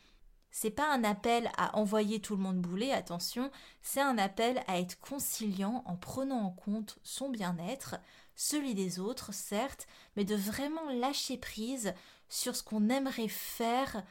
C'est 0.50 0.72
pas 0.72 0.92
un 0.92 1.04
appel 1.04 1.50
à 1.58 1.78
envoyer 1.78 2.20
tout 2.20 2.36
le 2.36 2.42
monde 2.42 2.60
bouler, 2.60 2.92
attention, 2.92 3.52
c'est 3.82 4.02
un 4.02 4.18
appel 4.18 4.64
à 4.68 4.80
être 4.80 5.00
conciliant 5.00 5.84
en 5.86 5.96
prenant 5.96 6.40
en 6.40 6.52
compte 6.52 6.98
son 7.04 7.30
bien-être, 7.30 7.96
celui 8.38 8.76
des 8.76 9.00
autres, 9.00 9.34
certes, 9.34 9.88
mais 10.16 10.24
de 10.24 10.36
vraiment 10.36 10.90
lâcher 10.92 11.38
prise 11.38 11.94
sur 12.30 12.56
ce 12.56 12.64
qu'on 12.64 12.88
aimerait 12.88 13.28
faire 13.28 14.06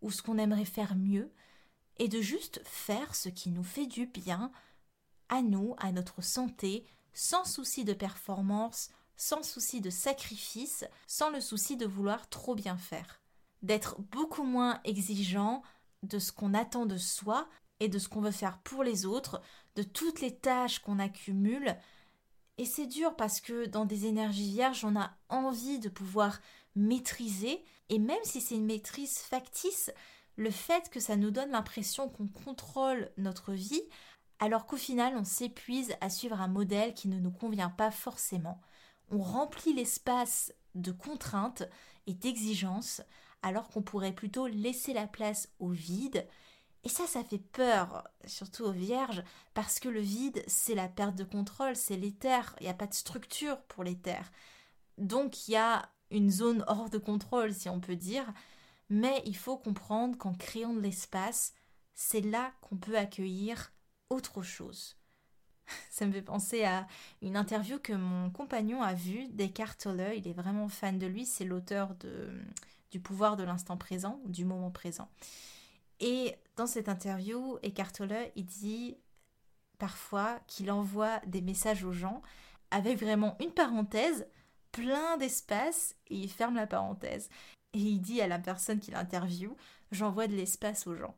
ou 0.00 0.10
ce 0.10 0.22
qu'on 0.22 0.38
aimerait 0.38 0.64
faire 0.64 0.94
mieux, 0.94 1.30
et 1.98 2.08
de 2.08 2.20
juste 2.20 2.60
faire 2.64 3.14
ce 3.14 3.28
qui 3.28 3.50
nous 3.50 3.64
fait 3.64 3.86
du 3.86 4.06
bien 4.06 4.52
à 5.28 5.42
nous, 5.42 5.74
à 5.78 5.92
notre 5.92 6.22
santé, 6.22 6.86
sans 7.12 7.44
souci 7.44 7.84
de 7.84 7.94
performance, 7.94 8.90
sans 9.16 9.42
souci 9.42 9.80
de 9.80 9.90
sacrifice, 9.90 10.84
sans 11.06 11.30
le 11.30 11.40
souci 11.40 11.76
de 11.76 11.86
vouloir 11.86 12.28
trop 12.28 12.54
bien 12.54 12.76
faire. 12.76 13.20
D'être 13.62 14.00
beaucoup 14.00 14.44
moins 14.44 14.80
exigeant 14.84 15.62
de 16.02 16.18
ce 16.18 16.30
qu'on 16.30 16.54
attend 16.54 16.86
de 16.86 16.98
soi 16.98 17.48
et 17.80 17.88
de 17.88 17.98
ce 17.98 18.08
qu'on 18.08 18.20
veut 18.20 18.30
faire 18.30 18.58
pour 18.58 18.84
les 18.84 19.06
autres, 19.06 19.40
de 19.74 19.82
toutes 19.82 20.20
les 20.20 20.36
tâches 20.36 20.78
qu'on 20.78 20.98
accumule. 20.98 21.76
Et 22.58 22.64
c'est 22.64 22.86
dur 22.86 23.14
parce 23.16 23.40
que 23.40 23.66
dans 23.66 23.84
des 23.84 24.06
énergies 24.06 24.50
vierges, 24.50 24.84
on 24.84 24.96
a 24.96 25.16
envie 25.28 25.78
de 25.78 25.88
pouvoir 25.88 26.40
maîtriser, 26.74 27.62
et 27.88 27.98
même 27.98 28.22
si 28.22 28.40
c'est 28.40 28.54
une 28.54 28.66
maîtrise 28.66 29.18
factice, 29.18 29.90
le 30.36 30.50
fait 30.50 30.90
que 30.90 31.00
ça 31.00 31.16
nous 31.16 31.30
donne 31.30 31.50
l'impression 31.50 32.08
qu'on 32.08 32.28
contrôle 32.28 33.10
notre 33.16 33.52
vie, 33.52 33.82
alors 34.38 34.66
qu'au 34.66 34.76
final 34.76 35.16
on 35.16 35.24
s'épuise 35.24 35.94
à 36.00 36.10
suivre 36.10 36.40
un 36.40 36.48
modèle 36.48 36.94
qui 36.94 37.08
ne 37.08 37.18
nous 37.18 37.30
convient 37.30 37.70
pas 37.70 37.90
forcément. 37.90 38.60
On 39.10 39.18
remplit 39.18 39.72
l'espace 39.72 40.52
de 40.74 40.92
contraintes 40.92 41.62
et 42.06 42.14
d'exigences, 42.14 43.02
alors 43.42 43.68
qu'on 43.68 43.82
pourrait 43.82 44.14
plutôt 44.14 44.46
laisser 44.46 44.92
la 44.92 45.06
place 45.06 45.48
au 45.58 45.70
vide. 45.70 46.26
Et 46.86 46.88
ça, 46.88 47.04
ça 47.08 47.24
fait 47.24 47.40
peur, 47.40 48.08
surtout 48.26 48.62
aux 48.62 48.70
vierges, 48.70 49.24
parce 49.54 49.80
que 49.80 49.88
le 49.88 49.98
vide, 49.98 50.44
c'est 50.46 50.76
la 50.76 50.86
perte 50.86 51.16
de 51.16 51.24
contrôle, 51.24 51.74
c'est 51.74 51.96
l'éther, 51.96 52.54
il 52.60 52.62
n'y 52.62 52.68
a 52.68 52.74
pas 52.74 52.86
de 52.86 52.94
structure 52.94 53.60
pour 53.62 53.82
l'éther. 53.82 54.30
Donc 54.96 55.48
il 55.48 55.54
y 55.54 55.56
a 55.56 55.90
une 56.12 56.30
zone 56.30 56.64
hors 56.68 56.88
de 56.88 56.98
contrôle, 56.98 57.52
si 57.52 57.68
on 57.68 57.80
peut 57.80 57.96
dire, 57.96 58.32
mais 58.88 59.20
il 59.26 59.36
faut 59.36 59.56
comprendre 59.56 60.16
qu'en 60.16 60.32
créant 60.32 60.74
de 60.74 60.78
l'espace, 60.78 61.54
c'est 61.96 62.20
là 62.20 62.52
qu'on 62.60 62.76
peut 62.76 62.96
accueillir 62.96 63.72
autre 64.08 64.42
chose. 64.42 64.96
Ça 65.90 66.06
me 66.06 66.12
fait 66.12 66.22
penser 66.22 66.62
à 66.62 66.86
une 67.20 67.36
interview 67.36 67.80
que 67.80 67.94
mon 67.94 68.30
compagnon 68.30 68.80
a 68.80 68.94
vue 68.94 69.26
d'Eckhart 69.30 69.76
Tolle. 69.76 70.12
Il 70.14 70.28
est 70.28 70.34
vraiment 70.34 70.68
fan 70.68 71.00
de 71.00 71.08
lui. 71.08 71.26
C'est 71.26 71.44
l'auteur 71.44 71.96
du 72.92 73.00
pouvoir 73.00 73.36
de 73.36 73.42
l'instant 73.42 73.76
présent, 73.76 74.20
du 74.26 74.44
moment 74.44 74.70
présent. 74.70 75.08
Et 76.00 76.34
dans 76.56 76.66
cette 76.66 76.88
interview, 76.88 77.58
Eckhart 77.62 77.92
Tolle, 77.92 78.30
il 78.34 78.46
dit 78.46 78.96
parfois 79.78 80.40
qu'il 80.46 80.70
envoie 80.70 81.20
des 81.26 81.40
messages 81.40 81.84
aux 81.84 81.92
gens 81.92 82.22
avec 82.70 82.98
vraiment 82.98 83.36
une 83.40 83.52
parenthèse, 83.52 84.26
plein 84.72 85.16
d'espace, 85.18 85.94
et 86.08 86.16
il 86.16 86.30
ferme 86.30 86.56
la 86.56 86.66
parenthèse 86.66 87.28
et 87.72 87.78
il 87.78 88.00
dit 88.00 88.20
à 88.20 88.28
la 88.28 88.38
personne 88.38 88.80
qui 88.80 88.90
l'interviewe 88.90 89.54
J'envoie 89.92 90.26
de 90.26 90.34
l'espace 90.34 90.88
aux 90.88 90.96
gens. 90.96 91.14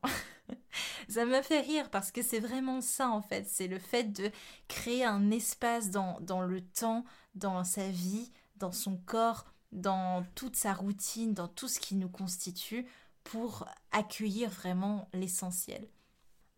ça 1.09 1.25
me 1.25 1.41
fait 1.41 1.61
rire 1.61 1.89
parce 1.89 2.13
que 2.13 2.21
c'est 2.21 2.41
vraiment 2.41 2.83
ça 2.83 3.09
en 3.09 3.23
fait. 3.23 3.47
C'est 3.49 3.67
le 3.67 3.79
fait 3.79 4.05
de 4.05 4.31
créer 4.69 5.05
un 5.05 5.31
espace 5.31 5.91
dans, 5.91 6.21
dans 6.21 6.43
le 6.43 6.61
temps, 6.61 7.05
dans 7.35 7.65
sa 7.65 7.89
vie, 7.89 8.31
dans 8.57 8.73
son 8.73 8.99
corps 8.99 9.47
dans 9.73 10.25
toute 10.35 10.57
sa 10.57 10.73
routine, 10.73 11.35
dans 11.35 11.49
tout 11.49 11.69
ce 11.69 11.81
qui 11.81 11.95
nous 11.95 12.09
constitue 12.09 12.87
pour 13.29 13.67
accueillir 13.93 14.49
vraiment 14.49 15.09
l'essentiel. 15.13 15.87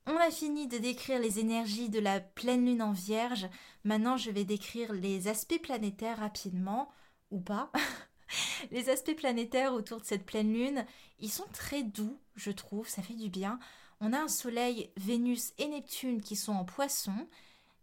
On 0.07 0.17
a 0.17 0.31
fini 0.31 0.69
de 0.69 0.79
décrire 0.79 1.19
les 1.19 1.41
énergies 1.41 1.89
de 1.89 1.99
la 1.99 2.21
pleine 2.21 2.65
lune 2.65 2.83
en 2.83 2.93
vierge. 2.93 3.49
Maintenant, 3.83 4.17
je 4.17 4.31
vais 4.31 4.45
décrire 4.45 4.93
les 4.93 5.27
aspects 5.27 5.61
planétaires 5.61 6.19
rapidement, 6.19 6.89
ou 7.33 7.41
pas. 7.41 7.73
les 8.71 8.89
aspects 8.89 9.17
planétaires 9.17 9.75
autour 9.75 10.01
de 10.01 10.05
cette 10.05 10.25
pleine 10.25 10.53
lune, 10.53 10.87
ils 11.19 11.31
sont 11.31 11.47
très 11.53 11.83
doux, 11.83 12.17
je 12.37 12.53
trouve, 12.53 12.89
ça 12.89 13.03
fait 13.03 13.15
du 13.15 13.31
bien. 13.31 13.59
On 14.01 14.13
a 14.13 14.21
un 14.21 14.29
soleil, 14.29 14.93
Vénus 14.97 15.53
et 15.59 15.67
Neptune 15.67 16.23
qui 16.23 16.37
sont 16.37 16.53
en 16.53 16.65
poisson. 16.65 17.27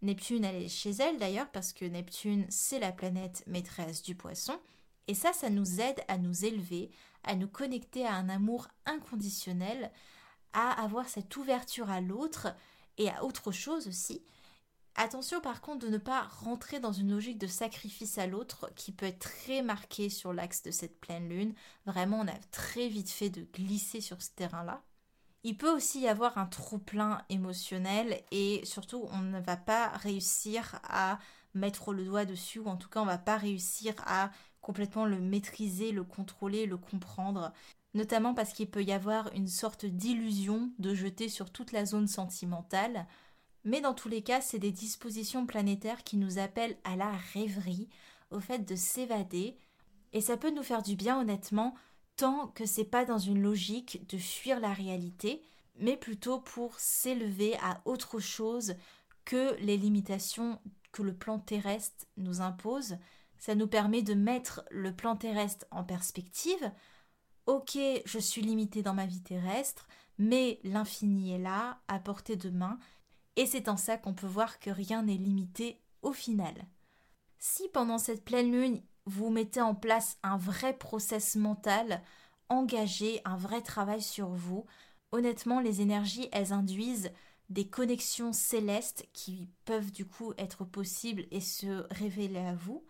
Neptune, 0.01 0.45
elle 0.45 0.63
est 0.63 0.69
chez 0.69 0.91
elle 0.91 1.17
d'ailleurs, 1.17 1.51
parce 1.51 1.73
que 1.73 1.83
Neptune, 1.83 2.45
c'est 2.49 2.79
la 2.79 2.93
planète 2.93 3.43
maîtresse 3.47 4.01
du 4.01 4.15
poisson. 4.15 4.57
Et 5.07 5.13
ça, 5.13 5.33
ça 5.33 5.49
nous 5.49 5.79
aide 5.79 6.01
à 6.07 6.17
nous 6.17 6.45
élever, 6.45 6.91
à 7.23 7.35
nous 7.35 7.47
connecter 7.47 8.05
à 8.05 8.13
un 8.13 8.29
amour 8.29 8.67
inconditionnel, 8.85 9.91
à 10.53 10.83
avoir 10.83 11.07
cette 11.07 11.35
ouverture 11.37 11.89
à 11.89 12.01
l'autre 12.01 12.47
et 12.97 13.09
à 13.09 13.23
autre 13.23 13.51
chose 13.51 13.87
aussi. 13.87 14.23
Attention 14.99 15.39
par 15.41 15.61
contre 15.61 15.85
de 15.85 15.91
ne 15.91 15.99
pas 15.99 16.23
rentrer 16.23 16.79
dans 16.79 16.91
une 16.91 17.11
logique 17.11 17.37
de 17.37 17.45
sacrifice 17.45 18.17
à 18.17 18.25
l'autre 18.25 18.71
qui 18.75 18.91
peut 18.91 19.05
être 19.05 19.19
très 19.19 19.61
marquée 19.61 20.09
sur 20.09 20.33
l'axe 20.33 20.63
de 20.63 20.71
cette 20.71 20.99
pleine 20.99 21.29
lune. 21.29 21.53
Vraiment, 21.85 22.21
on 22.21 22.27
a 22.27 22.37
très 22.51 22.87
vite 22.87 23.11
fait 23.11 23.29
de 23.29 23.43
glisser 23.53 24.01
sur 24.01 24.19
ce 24.23 24.31
terrain-là. 24.31 24.81
Il 25.43 25.55
peut 25.55 25.69
aussi 25.69 26.01
y 26.01 26.07
avoir 26.07 26.39
un 26.39 26.47
trop-plein 26.47 27.21
émotionnel 27.29 28.23
et 28.31 28.65
surtout 28.65 29.07
on 29.11 29.19
ne 29.19 29.39
va 29.39 29.55
pas 29.55 29.89
réussir 29.89 30.79
à 30.83 31.19
mettre 31.53 31.93
le 31.93 32.03
doigt 32.03 32.25
dessus 32.25 32.57
ou 32.57 32.67
en 32.67 32.75
tout 32.75 32.89
cas 32.89 33.01
on 33.01 33.05
va 33.05 33.19
pas 33.19 33.37
réussir 33.37 33.93
à 34.07 34.31
complètement 34.61 35.05
le 35.05 35.19
maîtriser, 35.19 35.91
le 35.91 36.03
contrôler, 36.03 36.65
le 36.65 36.77
comprendre 36.77 37.53
notamment 37.97 38.33
parce 38.33 38.53
qu'il 38.53 38.69
peut 38.69 38.83
y 38.83 38.91
avoir 38.91 39.33
une 39.33 39.47
sorte 39.47 39.85
d'illusion 39.85 40.71
de 40.79 40.93
jeter 40.93 41.29
sur 41.29 41.51
toute 41.51 41.71
la 41.71 41.85
zone 41.85 42.07
sentimentale. 42.07 43.07
Mais 43.65 43.81
dans 43.81 43.93
tous 43.93 44.07
les 44.07 44.21
cas, 44.21 44.39
c'est 44.39 44.59
des 44.59 44.71
dispositions 44.71 45.45
planétaires 45.45 46.03
qui 46.03 46.15
nous 46.15 46.39
appellent 46.39 46.77
à 46.83 46.95
la 46.95 47.11
rêverie, 47.33 47.89
au 48.31 48.39
fait 48.39 48.59
de 48.59 48.75
s'évader, 48.75 49.57
et 50.13 50.21
ça 50.21 50.37
peut 50.37 50.51
nous 50.51 50.63
faire 50.63 50.83
du 50.83 50.95
bien 50.95 51.19
honnêtement, 51.19 51.75
tant 52.15 52.47
que 52.47 52.65
c'est 52.65 52.85
pas 52.85 53.03
dans 53.03 53.17
une 53.17 53.41
logique 53.41 54.07
de 54.09 54.17
fuir 54.17 54.59
la 54.59 54.73
réalité, 54.73 55.41
mais 55.79 55.97
plutôt 55.97 56.39
pour 56.39 56.79
s'élever 56.79 57.55
à 57.61 57.81
autre 57.85 58.19
chose 58.19 58.75
que 59.25 59.55
les 59.59 59.77
limitations 59.77 60.59
que 60.91 61.03
le 61.03 61.13
plan 61.13 61.39
terrestre 61.39 62.05
nous 62.15 62.41
impose. 62.41 62.97
Ça 63.39 63.55
nous 63.55 63.67
permet 63.67 64.01
de 64.01 64.13
mettre 64.13 64.63
le 64.71 64.95
plan 64.95 65.15
terrestre 65.15 65.65
en 65.71 65.83
perspective, 65.83 66.71
ok, 67.45 67.77
je 68.05 68.19
suis 68.19 68.41
limité 68.41 68.81
dans 68.81 68.93
ma 68.93 69.05
vie 69.05 69.21
terrestre, 69.21 69.87
mais 70.17 70.59
l'infini 70.63 71.33
est 71.33 71.39
là, 71.39 71.79
à 71.87 71.99
portée 71.99 72.35
de 72.35 72.49
main, 72.49 72.79
et 73.35 73.45
c'est 73.45 73.69
en 73.69 73.77
ça 73.77 73.97
qu'on 73.97 74.13
peut 74.13 74.27
voir 74.27 74.59
que 74.59 74.69
rien 74.69 75.03
n'est 75.03 75.15
limité 75.15 75.79
au 76.01 76.11
final. 76.11 76.53
Si 77.39 77.69
pendant 77.69 77.99
cette 77.99 78.25
pleine 78.25 78.51
lune, 78.51 78.81
vous 79.05 79.29
mettez 79.29 79.61
en 79.61 79.75
place 79.75 80.17
un 80.23 80.37
vrai 80.37 80.77
process 80.77 81.35
mental, 81.35 82.01
engagé, 82.49 83.21
un 83.25 83.37
vrai 83.37 83.61
travail 83.61 84.01
sur 84.01 84.29
vous, 84.29 84.65
honnêtement, 85.11 85.59
les 85.59 85.81
énergies, 85.81 86.29
elles 86.31 86.51
induisent 86.51 87.11
des 87.49 87.67
connexions 87.69 88.33
célestes 88.33 89.07
qui 89.13 89.49
peuvent 89.65 89.91
du 89.91 90.05
coup 90.05 90.33
être 90.37 90.65
possibles 90.65 91.27
et 91.31 91.39
se 91.39 91.85
révéler 91.93 92.39
à 92.39 92.55
vous. 92.55 92.83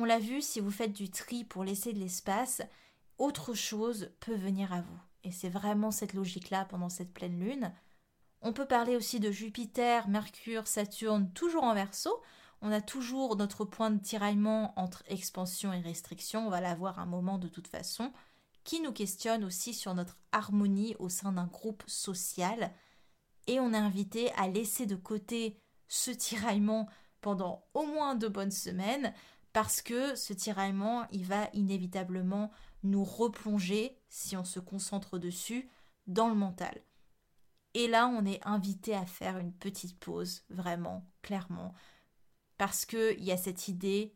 On 0.00 0.06
l'a 0.06 0.18
vu, 0.18 0.40
si 0.40 0.60
vous 0.60 0.70
faites 0.70 0.94
du 0.94 1.10
tri 1.10 1.44
pour 1.44 1.62
laisser 1.62 1.92
de 1.92 1.98
l'espace, 1.98 2.62
autre 3.18 3.52
chose 3.52 4.10
peut 4.20 4.34
venir 4.34 4.72
à 4.72 4.80
vous. 4.80 4.98
Et 5.24 5.30
c'est 5.30 5.50
vraiment 5.50 5.90
cette 5.90 6.14
logique-là 6.14 6.64
pendant 6.64 6.88
cette 6.88 7.12
pleine 7.12 7.38
lune. 7.38 7.70
On 8.40 8.54
peut 8.54 8.64
parler 8.64 8.96
aussi 8.96 9.20
de 9.20 9.30
Jupiter, 9.30 10.08
Mercure, 10.08 10.66
Saturne, 10.66 11.30
toujours 11.34 11.64
en 11.64 11.74
verso. 11.74 12.18
On 12.62 12.72
a 12.72 12.80
toujours 12.80 13.36
notre 13.36 13.66
point 13.66 13.90
de 13.90 14.02
tiraillement 14.02 14.72
entre 14.80 15.02
expansion 15.06 15.70
et 15.74 15.80
restriction, 15.80 16.46
on 16.46 16.50
va 16.50 16.62
l'avoir 16.62 16.98
un 16.98 17.04
moment 17.04 17.36
de 17.36 17.48
toute 17.48 17.68
façon, 17.68 18.10
qui 18.64 18.80
nous 18.80 18.92
questionne 18.92 19.44
aussi 19.44 19.74
sur 19.74 19.94
notre 19.94 20.16
harmonie 20.32 20.96
au 20.98 21.10
sein 21.10 21.32
d'un 21.32 21.46
groupe 21.46 21.82
social. 21.86 22.72
Et 23.48 23.60
on 23.60 23.74
est 23.74 23.76
invité 23.76 24.32
à 24.38 24.48
laisser 24.48 24.86
de 24.86 24.96
côté 24.96 25.60
ce 25.88 26.10
tiraillement 26.10 26.88
pendant 27.20 27.66
au 27.74 27.84
moins 27.84 28.14
deux 28.14 28.30
bonnes 28.30 28.50
semaines, 28.50 29.12
parce 29.52 29.82
que 29.82 30.14
ce 30.14 30.32
tiraillement, 30.32 31.06
il 31.10 31.24
va 31.24 31.48
inévitablement 31.52 32.50
nous 32.82 33.04
replonger, 33.04 33.96
si 34.08 34.36
on 34.36 34.44
se 34.44 34.60
concentre 34.60 35.18
dessus, 35.18 35.68
dans 36.06 36.28
le 36.28 36.34
mental. 36.34 36.82
Et 37.74 37.88
là, 37.88 38.08
on 38.08 38.24
est 38.24 38.44
invité 38.46 38.94
à 38.94 39.06
faire 39.06 39.38
une 39.38 39.52
petite 39.52 39.98
pause, 39.98 40.42
vraiment, 40.50 41.06
clairement, 41.22 41.74
parce 42.58 42.84
qu'il 42.84 43.22
y 43.22 43.32
a 43.32 43.36
cette 43.36 43.68
idée, 43.68 44.14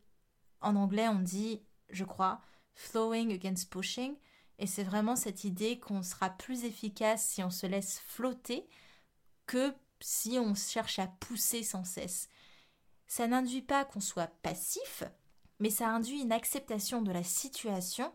en 0.61 0.75
anglais 0.75 1.07
on 1.07 1.19
dit, 1.19 1.63
je 1.89 2.03
crois, 2.03 2.41
flowing 2.73 3.33
against 3.33 3.69
pushing, 3.69 4.15
et 4.59 4.67
c'est 4.67 4.83
vraiment 4.83 5.15
cette 5.15 5.43
idée 5.43 5.79
qu'on 5.79 6.01
sera 6.01 6.29
plus 6.29 6.63
efficace 6.63 7.27
si 7.27 7.43
on 7.43 7.49
se 7.49 7.65
laisse 7.65 7.99
flotter 7.99 8.67
que 9.45 9.73
si 9.99 10.37
on 10.39 10.55
cherche 10.55 10.99
à 10.99 11.07
pousser 11.07 11.63
sans 11.63 11.83
cesse. 11.83 12.29
Ça 13.07 13.27
n'induit 13.27 13.61
pas 13.61 13.85
qu'on 13.85 13.99
soit 13.99 14.31
passif, 14.41 15.03
mais 15.59 15.69
ça 15.69 15.89
induit 15.89 16.21
une 16.21 16.31
acceptation 16.31 17.01
de 17.01 17.11
la 17.11 17.23
situation 17.23 18.13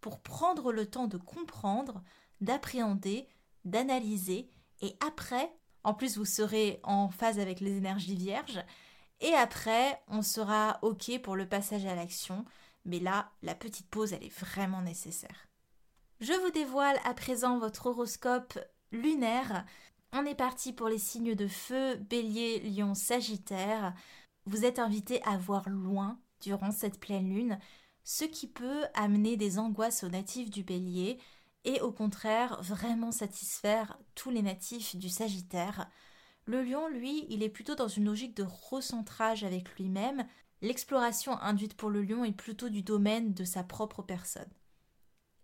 pour 0.00 0.20
prendre 0.20 0.72
le 0.72 0.86
temps 0.86 1.06
de 1.06 1.16
comprendre, 1.16 2.02
d'appréhender, 2.40 3.28
d'analyser, 3.64 4.48
et 4.80 4.96
après, 5.06 5.52
en 5.84 5.94
plus 5.94 6.18
vous 6.18 6.24
serez 6.24 6.80
en 6.82 7.08
phase 7.08 7.38
avec 7.38 7.60
les 7.60 7.76
énergies 7.76 8.16
vierges, 8.16 8.62
et 9.20 9.34
après 9.34 10.02
on 10.08 10.22
sera 10.22 10.78
OK 10.82 11.20
pour 11.22 11.36
le 11.36 11.48
passage 11.48 11.86
à 11.86 11.94
l'action, 11.94 12.44
mais 12.84 12.98
là, 12.98 13.30
la 13.42 13.54
petite 13.54 13.88
pause, 13.88 14.12
elle 14.12 14.24
est 14.24 14.40
vraiment 14.40 14.82
nécessaire. 14.82 15.48
Je 16.20 16.32
vous 16.32 16.50
dévoile 16.50 16.98
à 17.04 17.14
présent 17.14 17.58
votre 17.58 17.86
horoscope 17.86 18.58
lunaire. 18.90 19.64
On 20.12 20.24
est 20.24 20.34
parti 20.34 20.72
pour 20.72 20.88
les 20.88 20.98
signes 20.98 21.34
de 21.34 21.48
feu, 21.48 21.96
bélier, 21.96 22.60
lion, 22.60 22.94
sagittaire. 22.94 23.94
Vous 24.46 24.64
êtes 24.64 24.78
invité 24.78 25.22
à 25.24 25.36
voir 25.36 25.68
loin 25.68 26.18
durant 26.42 26.70
cette 26.70 27.00
pleine 27.00 27.32
lune, 27.32 27.58
ce 28.04 28.24
qui 28.24 28.48
peut 28.48 28.84
amener 28.94 29.36
des 29.36 29.58
angoisses 29.58 30.04
aux 30.04 30.08
natifs 30.08 30.50
du 30.50 30.64
bélier 30.64 31.18
et 31.64 31.80
au 31.80 31.92
contraire 31.92 32.60
vraiment 32.62 33.12
satisfaire 33.12 33.98
tous 34.14 34.30
les 34.30 34.42
natifs 34.42 34.96
du 34.96 35.08
Sagittaire. 35.08 35.88
Le 36.44 36.62
lion, 36.62 36.88
lui, 36.88 37.24
il 37.28 37.42
est 37.42 37.48
plutôt 37.48 37.76
dans 37.76 37.88
une 37.88 38.06
logique 38.06 38.36
de 38.36 38.42
recentrage 38.42 39.44
avec 39.44 39.72
lui-même. 39.76 40.26
L'exploration 40.60 41.38
induite 41.40 41.74
pour 41.74 41.90
le 41.90 42.02
lion 42.02 42.24
est 42.24 42.32
plutôt 42.32 42.68
du 42.68 42.82
domaine 42.82 43.32
de 43.32 43.44
sa 43.44 43.62
propre 43.62 44.02
personne. 44.02 44.50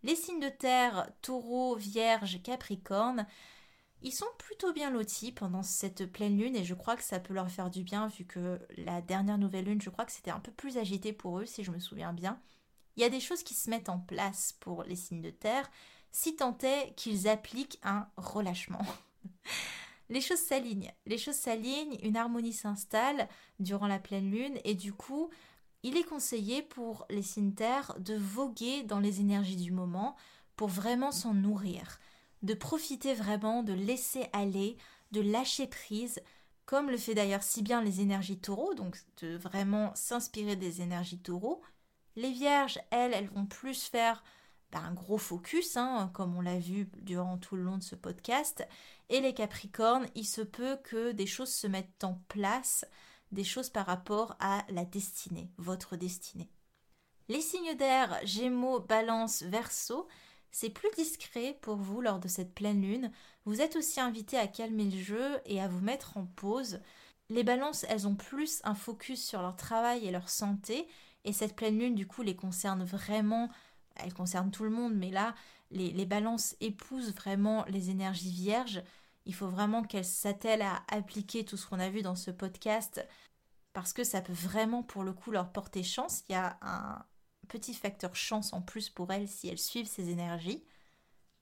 Les 0.03 0.17
signes 0.17 0.41
de 0.41 0.49
terre, 0.49 1.09
taureau, 1.23 1.77
vierge, 1.77 2.43
capricorne, 2.43 3.27
ils 4.03 4.13
sont 4.13 4.27
plutôt 4.39 4.73
bien 4.73 4.91
lotis 4.91 5.33
pendant 5.33 5.63
cette 5.63 6.07
pleine 6.07 6.39
lune 6.39 6.55
et 6.55 6.65
je 6.65 6.75
crois 6.75 6.97
que 6.97 7.03
ça 7.03 7.19
peut 7.19 7.35
leur 7.35 7.51
faire 7.51 7.71
du 7.71 7.83
bien 7.83 8.07
vu 8.07 8.25
que 8.25 8.61
la 8.77 9.01
dernière 9.03 9.39
nouvelle 9.39 9.65
lune, 9.65 9.81
je 9.81 9.91
crois 9.91 10.05
que 10.05 10.13
c'était 10.13 10.31
un 10.31 10.41
peu 10.41 10.53
plus 10.53 10.79
agité 10.79 11.13
pour 11.13 11.41
eux 11.41 11.47
si 11.47 11.65
je 11.65 11.71
me 11.71 11.81
souviens 11.81 12.13
bien. 12.13 12.41
Il 12.97 13.03
y 13.03 13.05
a 13.05 13.11
des 13.11 13.21
choses 13.21 13.43
qui 13.43 13.55
se 13.55 13.71
mettent 13.71 13.89
en 13.89 13.99
place 13.99 14.55
pour 14.61 14.85
les 14.85 14.97
signes 14.97 15.23
de 15.23 15.31
terre, 15.31 15.69
si 16.11 16.37
tant 16.37 16.57
est 16.63 16.95
qu'ils 16.97 17.29
appliquent 17.29 17.79
un 17.83 18.09
relâchement. 18.17 18.85
les 20.09 20.21
choses 20.21 20.41
s'alignent, 20.41 20.93
les 21.07 21.19
choses 21.19 21.37
s'alignent, 21.37 21.99
une 22.03 22.17
harmonie 22.17 22.53
s'installe 22.53 23.29
durant 23.59 23.89
la 23.89 23.99
pleine 23.99 24.31
lune 24.31 24.59
et 24.65 24.75
du 24.75 24.93
coup, 24.93 25.31
il 25.83 25.97
est 25.97 26.05
conseillé 26.05 26.63
pour 26.63 27.05
les 27.11 27.23
signes 27.23 27.55
terre 27.55 27.95
de 27.99 28.15
voguer 28.15 28.85
dans 28.85 29.01
les 29.01 29.21
énergies 29.21 29.57
du 29.57 29.73
moment 29.73 30.17
pour 30.57 30.69
vraiment 30.69 31.13
s'en 31.13 31.35
nourrir 31.35 31.99
de 32.42 32.55
profiter 32.55 33.14
vraiment, 33.14 33.62
de 33.62 33.72
laisser 33.72 34.29
aller, 34.33 34.77
de 35.12 35.20
lâcher 35.20 35.66
prise, 35.66 36.20
comme 36.66 36.90
le 36.90 36.98
fait 36.98 37.14
d'ailleurs 37.14 37.42
si 37.42 37.62
bien 37.62 37.83
les 37.83 38.01
énergies 38.01 38.38
taureaux, 38.38 38.74
donc 38.74 38.98
de 39.22 39.37
vraiment 39.37 39.94
s'inspirer 39.94 40.57
des 40.57 40.83
énergies 40.83 41.20
taureaux. 41.20 41.62
Les 42.16 42.31
vierges, 42.31 42.79
elles, 42.90 43.14
elles 43.14 43.31
vont 43.31 43.46
plus 43.46 43.85
faire 43.85 44.22
bah, 44.70 44.81
un 44.81 44.92
gros 44.92 45.18
focus, 45.18 45.77
hein, 45.77 46.11
comme 46.12 46.37
on 46.37 46.42
l'a 46.42 46.59
vu 46.59 46.90
durant 47.01 47.38
tout 47.38 47.57
le 47.57 47.62
long 47.62 47.79
de 47.79 47.83
ce 47.83 47.94
podcast. 47.94 48.66
Et 49.09 49.20
les 49.20 49.33
capricornes, 49.33 50.07
il 50.14 50.27
se 50.27 50.42
peut 50.42 50.79
que 50.85 51.12
des 51.12 51.27
choses 51.27 51.53
se 51.53 51.66
mettent 51.66 52.05
en 52.05 52.22
place, 52.29 52.85
des 53.33 53.44
choses 53.44 53.70
par 53.70 53.87
rapport 53.87 54.37
à 54.40 54.64
la 54.68 54.85
destinée, 54.85 55.51
votre 55.57 55.96
destinée. 55.96 56.51
Les 57.29 57.40
signes 57.40 57.77
d'air, 57.77 58.18
Gémeaux, 58.24 58.81
Balance, 58.81 59.42
Verseau, 59.42 60.07
c'est 60.51 60.71
plus 60.71 60.91
discret 60.97 61.59
pour 61.61 61.77
vous 61.77 62.01
lors 62.01 62.19
de 62.19 62.29
cette 62.29 62.55
pleine 62.55 62.83
lune. 62.83 63.11
Vous 63.45 63.61
êtes 63.61 63.77
aussi 63.77 64.01
invité 64.01 64.37
à 64.39 64.47
calmer 64.47 64.85
le 64.85 64.99
jeu 64.99 65.39
et 65.47 65.61
à 65.61 65.69
vous 65.69 65.81
mettre 65.81 66.17
en 66.17 66.27
pause. 66.27 66.81
Les 67.31 67.45
balances, 67.45 67.85
elles 67.89 68.09
ont 68.09 68.15
plus 68.15 68.61
un 68.65 68.75
focus 68.75 69.25
sur 69.25 69.43
leur 69.43 69.57
travail 69.57 70.07
et 70.07 70.11
leur 70.11 70.29
santé, 70.29 70.89
Et 71.25 71.33
cette 71.33 71.57
pleine 71.57 71.79
lune, 71.79 71.95
du 71.95 72.07
coup, 72.07 72.23
les 72.23 72.37
concerne 72.37 72.85
vraiment, 72.85 73.51
elle 73.97 74.15
concerne 74.15 74.51
tout 74.51 74.65
le 74.65 74.71
monde, 74.71 74.95
mais 74.95 75.11
là, 75.11 75.35
les, 75.71 75.91
les 75.91 76.07
balances 76.07 76.57
épousent 76.61 77.13
vraiment 77.13 77.65
les 77.69 77.91
énergies 77.91 78.31
vierges. 78.31 78.83
Il 79.27 79.35
faut 79.35 79.49
vraiment 79.49 79.83
qu'elles 79.83 80.05
s'attellent 80.05 80.63
à 80.63 80.83
appliquer 80.89 81.45
tout 81.45 81.57
ce 81.57 81.67
qu'on 81.67 81.81
a 81.81 81.91
vu 81.91 82.03
dans 82.03 82.15
ce 82.15 82.31
podcast 82.31 83.07
parce 83.79 83.93
que 83.93 84.05
ça 84.05 84.21
peut 84.23 84.33
vraiment 84.33 84.83
pour 84.83 85.05
le 85.05 85.13
coup 85.13 85.31
leur 85.31 85.53
porter 85.53 85.83
chance. 85.83 86.25
Il 86.29 86.33
y 86.33 86.35
a 86.35 86.59
un 86.63 87.05
petit 87.49 87.75
facteur 87.75 88.15
chance 88.15 88.53
en 88.53 88.63
plus 88.63 88.89
pour 88.91 89.13
elles 89.13 89.29
si 89.29 89.49
elles 89.49 89.59
suivent 89.59 89.89
ces 89.89 90.11
énergies. 90.11 90.65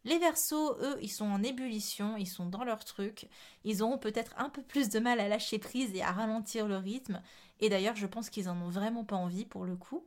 Les 0.04 0.18
Verseaux, 0.18 0.76
eux, 0.80 0.98
ils 1.02 1.10
sont 1.10 1.26
en 1.26 1.42
ébullition, 1.42 2.16
ils 2.16 2.28
sont 2.28 2.46
dans 2.46 2.62
leur 2.62 2.84
truc, 2.84 3.28
ils 3.64 3.82
auront 3.82 3.98
peut-être 3.98 4.34
un 4.38 4.48
peu 4.48 4.62
plus 4.62 4.88
de 4.88 5.00
mal 5.00 5.18
à 5.18 5.26
lâcher 5.26 5.58
prise 5.58 5.92
et 5.94 6.02
à 6.02 6.12
ralentir 6.12 6.68
le 6.68 6.76
rythme, 6.76 7.20
et 7.58 7.68
d'ailleurs 7.68 7.96
je 7.96 8.06
pense 8.06 8.30
qu'ils 8.30 8.48
en 8.48 8.56
ont 8.62 8.68
vraiment 8.68 9.04
pas 9.04 9.16
envie 9.16 9.44
pour 9.44 9.64
le 9.64 9.74
coup. 9.74 10.06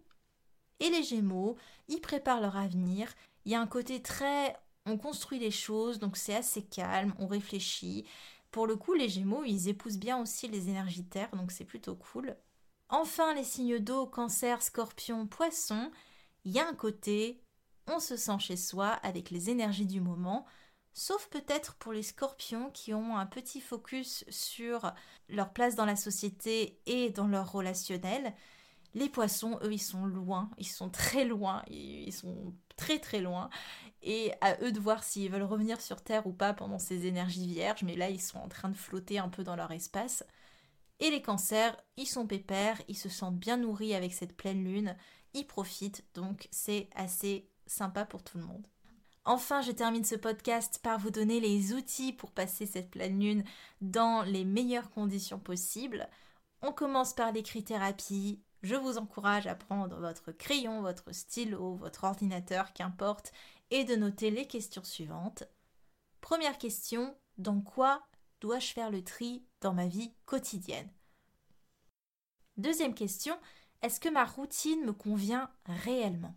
Et 0.79 0.89
les 0.89 1.03
Gémeaux, 1.03 1.57
ils 1.89 1.99
préparent 1.99 2.39
leur 2.39 2.55
avenir, 2.55 3.13
il 3.43 3.51
y 3.51 3.55
a 3.55 3.61
un 3.61 3.67
côté 3.67 4.01
très 4.01 4.55
on 4.85 4.97
construit 4.97 5.39
les 5.39 5.51
choses, 5.51 5.99
donc 5.99 6.17
c'est 6.17 6.35
assez 6.35 6.63
calme, 6.63 7.13
on 7.19 7.27
réfléchit. 7.27 8.05
Pour 8.51 8.67
le 8.67 8.75
coup, 8.75 8.93
les 8.93 9.09
Gémeaux, 9.09 9.43
ils 9.45 9.67
épousent 9.67 9.99
bien 9.99 10.19
aussi 10.19 10.47
les 10.47 10.69
énergies 10.69 11.05
terre, 11.05 11.29
donc 11.35 11.51
c'est 11.51 11.65
plutôt 11.65 11.95
cool. 11.95 12.35
Enfin, 12.89 13.33
les 13.35 13.43
signes 13.43 13.79
d'eau, 13.79 14.07
cancer, 14.07 14.61
scorpion, 14.61 15.27
poisson, 15.27 15.91
il 16.43 16.51
y 16.51 16.59
a 16.59 16.67
un 16.67 16.73
côté 16.73 17.43
on 17.91 17.99
se 17.99 18.17
sent 18.17 18.39
chez 18.39 18.55
soi 18.55 18.89
avec 19.03 19.31
les 19.31 19.49
énergies 19.49 19.85
du 19.87 20.01
moment, 20.01 20.45
sauf 20.93 21.27
peut-être 21.29 21.75
pour 21.75 21.93
les 21.93 22.03
scorpions 22.03 22.69
qui 22.71 22.93
ont 22.93 23.17
un 23.17 23.25
petit 23.25 23.61
focus 23.61 24.25
sur 24.29 24.93
leur 25.27 25.53
place 25.53 25.75
dans 25.75 25.85
la 25.85 25.95
société 25.95 26.79
et 26.85 27.09
dans 27.09 27.27
leur 27.27 27.51
relationnel. 27.51 28.33
Les 28.95 29.09
poissons, 29.09 29.59
eux, 29.63 29.73
ils 29.73 29.81
sont 29.81 30.05
loin, 30.05 30.49
ils 30.57 30.67
sont 30.67 30.89
très 30.89 31.25
loin, 31.25 31.63
ils 31.67 32.13
sont 32.13 32.53
très 32.75 32.99
très 32.99 33.21
loin, 33.21 33.49
et 34.01 34.33
à 34.41 34.59
eux 34.63 34.71
de 34.71 34.79
voir 34.79 35.03
s'ils 35.03 35.31
veulent 35.31 35.43
revenir 35.43 35.81
sur 35.81 36.01
Terre 36.01 36.25
ou 36.27 36.33
pas 36.33 36.53
pendant 36.53 36.79
ces 36.79 37.05
énergies 37.05 37.47
vierges, 37.47 37.83
mais 37.83 37.95
là, 37.95 38.09
ils 38.09 38.21
sont 38.21 38.39
en 38.39 38.47
train 38.47 38.69
de 38.69 38.77
flotter 38.77 39.19
un 39.19 39.29
peu 39.29 39.43
dans 39.43 39.55
leur 39.55 39.71
espace. 39.71 40.23
Et 40.99 41.09
les 41.09 41.21
cancers, 41.21 41.75
ils 41.97 42.07
sont 42.07 42.27
pépères, 42.27 42.81
ils 42.87 42.97
se 42.97 43.09
sentent 43.09 43.39
bien 43.39 43.57
nourris 43.57 43.95
avec 43.95 44.13
cette 44.13 44.35
pleine 44.35 44.63
lune, 44.63 44.95
ils 45.33 45.47
profitent, 45.47 46.03
donc 46.13 46.47
c'est 46.51 46.89
assez 46.95 47.49
sympa 47.67 48.05
pour 48.05 48.23
tout 48.23 48.37
le 48.37 48.45
monde. 48.45 48.67
Enfin, 49.25 49.61
je 49.61 49.71
termine 49.71 50.03
ce 50.03 50.15
podcast 50.15 50.79
par 50.81 50.97
vous 50.97 51.11
donner 51.11 51.39
les 51.39 51.73
outils 51.73 52.13
pour 52.13 52.31
passer 52.31 52.65
cette 52.65 52.89
pleine 52.89 53.19
lune 53.19 53.43
dans 53.79 54.23
les 54.23 54.43
meilleures 54.43 54.89
conditions 54.89 55.39
possibles. 55.39 56.09
On 56.61 56.71
commence 56.71 57.13
par 57.13 57.31
l'écrit-thérapie. 57.31 58.41
Je 58.63 58.75
vous 58.75 58.97
encourage 58.97 59.47
à 59.47 59.55
prendre 59.55 59.97
votre 59.97 60.31
crayon, 60.31 60.81
votre 60.81 61.13
stylo, 61.13 61.75
votre 61.75 62.05
ordinateur, 62.05 62.73
qu'importe, 62.73 63.31
et 63.71 63.83
de 63.83 63.95
noter 63.95 64.31
les 64.31 64.47
questions 64.47 64.83
suivantes. 64.83 65.43
Première 66.21 66.57
question, 66.57 67.15
dans 67.37 67.61
quoi 67.61 68.01
dois-je 68.41 68.73
faire 68.73 68.91
le 68.91 69.03
tri 69.03 69.45
dans 69.61 69.73
ma 69.73 69.87
vie 69.87 70.13
quotidienne? 70.25 70.89
Deuxième 72.57 72.93
question, 72.93 73.37
est-ce 73.81 73.99
que 73.99 74.09
ma 74.09 74.25
routine 74.25 74.85
me 74.85 74.93
convient 74.93 75.49
réellement? 75.65 76.35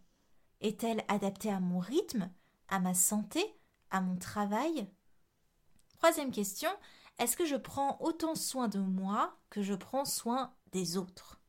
Est-elle 0.61 1.05
adaptée 1.09 1.51
à 1.51 1.61
mon 1.61 1.81
rythme, 1.81 2.31
à 2.69 2.79
ma 2.79 2.95
santé, 2.95 3.45
à 3.91 4.01
mon 4.01 4.17
travail? 4.17 4.89
Troisième 5.99 6.31
question, 6.31 6.71
est-ce 7.19 7.37
que 7.37 7.47
je 7.47 7.57
prends 7.57 8.01
autant 8.01 8.35
soin 8.35 8.69
de 8.69 8.79
moi 8.79 9.37
que 9.51 9.63
je 9.63 9.75
prends 9.75 10.05
soin 10.05 10.55
des 10.71 10.97
autres? 10.97 11.41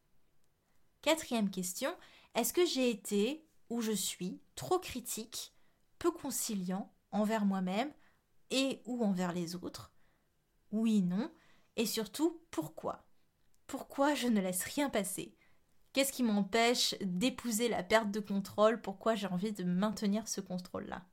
Quatrième 1.02 1.52
question, 1.52 1.96
est-ce 2.36 2.54
que 2.54 2.66
j'ai 2.66 2.90
été 2.90 3.48
ou 3.70 3.82
je 3.82 3.92
suis 3.92 4.42
trop 4.56 4.80
critique, 4.80 5.54
peu 6.00 6.12
conciliant 6.12 6.94
envers 7.12 7.46
moi-même 7.46 7.94
et 8.50 8.82
ou 8.86 9.04
envers 9.04 9.34
les 9.34 9.56
autres? 9.56 9.93
Oui, 10.74 11.04
non, 11.04 11.32
et 11.76 11.86
surtout 11.86 12.42
pourquoi? 12.50 13.06
Pourquoi 13.68 14.16
je 14.16 14.28
ne 14.28 14.42
laisse 14.42 14.64
rien 14.64 14.90
passer? 14.90 15.38
Qu'est-ce 15.94 16.12
qui 16.12 16.24
m'empêche 16.24 16.96
d'épouser 17.00 17.70
la 17.70 17.84
perte 17.84 18.10
de 18.10 18.20
contrôle? 18.20 18.82
Pourquoi 18.82 19.14
j'ai 19.14 19.28
envie 19.28 19.52
de 19.52 19.64
maintenir 19.64 20.28
ce 20.28 20.42
contrôle-là? 20.42 21.06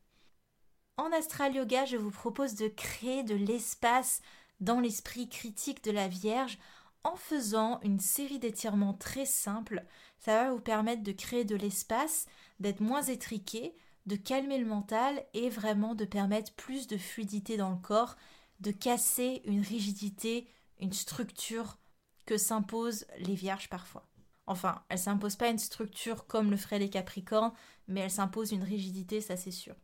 En 0.97 1.13
astral 1.13 1.55
yoga, 1.55 1.85
je 1.85 1.99
vous 1.99 2.11
propose 2.11 2.55
de 2.55 2.69
créer 2.69 3.23
de 3.23 3.35
l'espace 3.35 4.23
dans 4.61 4.81
l'esprit 4.81 5.29
critique 5.29 5.85
de 5.85 5.91
la 5.91 6.09
Vierge 6.09 6.59
en 7.05 7.17
faisant 7.17 7.81
une 7.83 8.01
série 8.01 8.39
d'étirements 8.39 8.95
très 8.95 9.27
simples. 9.27 9.85
Ça 10.21 10.45
va 10.45 10.53
vous 10.53 10.61
permettre 10.61 11.03
de 11.03 11.13
créer 11.13 11.45
de 11.45 11.57
l'espace, 11.57 12.25
d'être 12.61 12.81
moins 12.81 13.03
étriqué, 13.03 13.75
de 14.07 14.17
calmer 14.17 14.57
le 14.57 14.67
mental 14.67 15.23
et 15.35 15.51
vraiment 15.51 15.95
de 15.95 16.07
permettre 16.07 16.55
plus 16.55 16.87
de 16.87 16.97
fluidité 16.97 17.59
dans 17.59 17.71
le 17.71 17.77
corps, 17.77 18.17
de 18.61 18.71
casser 18.71 19.43
une 19.45 19.63
rigidité, 19.63 20.49
une 20.79 20.93
structure 20.93 21.79
que 22.27 22.37
s'imposent 22.37 23.07
les 23.19 23.35
vierges 23.35 23.69
parfois. 23.69 24.07
Enfin, 24.47 24.83
elle 24.89 24.99
s'impose 24.99 25.37
pas 25.37 25.49
une 25.49 25.59
structure 25.59 26.27
comme 26.27 26.51
le 26.51 26.57
feraient 26.57 26.79
les 26.79 26.91
Capricornes, 26.91 27.53
mais 27.89 28.01
elle 28.01 28.11
s'impose 28.11 28.53
une 28.53 28.63
rigidité, 28.63 29.21
ça 29.21 29.37
c'est 29.37 29.51
sûr. 29.51 29.75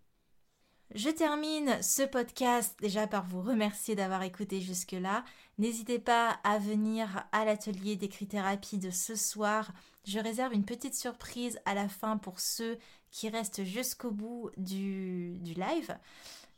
Je 0.94 1.10
termine 1.10 1.82
ce 1.82 2.02
podcast 2.02 2.76
déjà 2.80 3.08
par 3.08 3.26
vous 3.26 3.42
remercier 3.42 3.96
d'avoir 3.96 4.22
écouté 4.22 4.60
jusque-là. 4.60 5.24
N'hésitez 5.58 5.98
pas 5.98 6.38
à 6.44 6.58
venir 6.58 7.26
à 7.32 7.44
l'atelier 7.44 7.96
d'écrit-thérapie 7.96 8.78
de 8.78 8.90
ce 8.90 9.16
soir. 9.16 9.72
Je 10.04 10.20
réserve 10.20 10.52
une 10.52 10.64
petite 10.64 10.94
surprise 10.94 11.58
à 11.64 11.74
la 11.74 11.88
fin 11.88 12.18
pour 12.18 12.38
ceux 12.38 12.78
qui 13.10 13.28
restent 13.28 13.64
jusqu'au 13.64 14.12
bout 14.12 14.50
du, 14.56 15.38
du 15.40 15.54
live. 15.54 15.96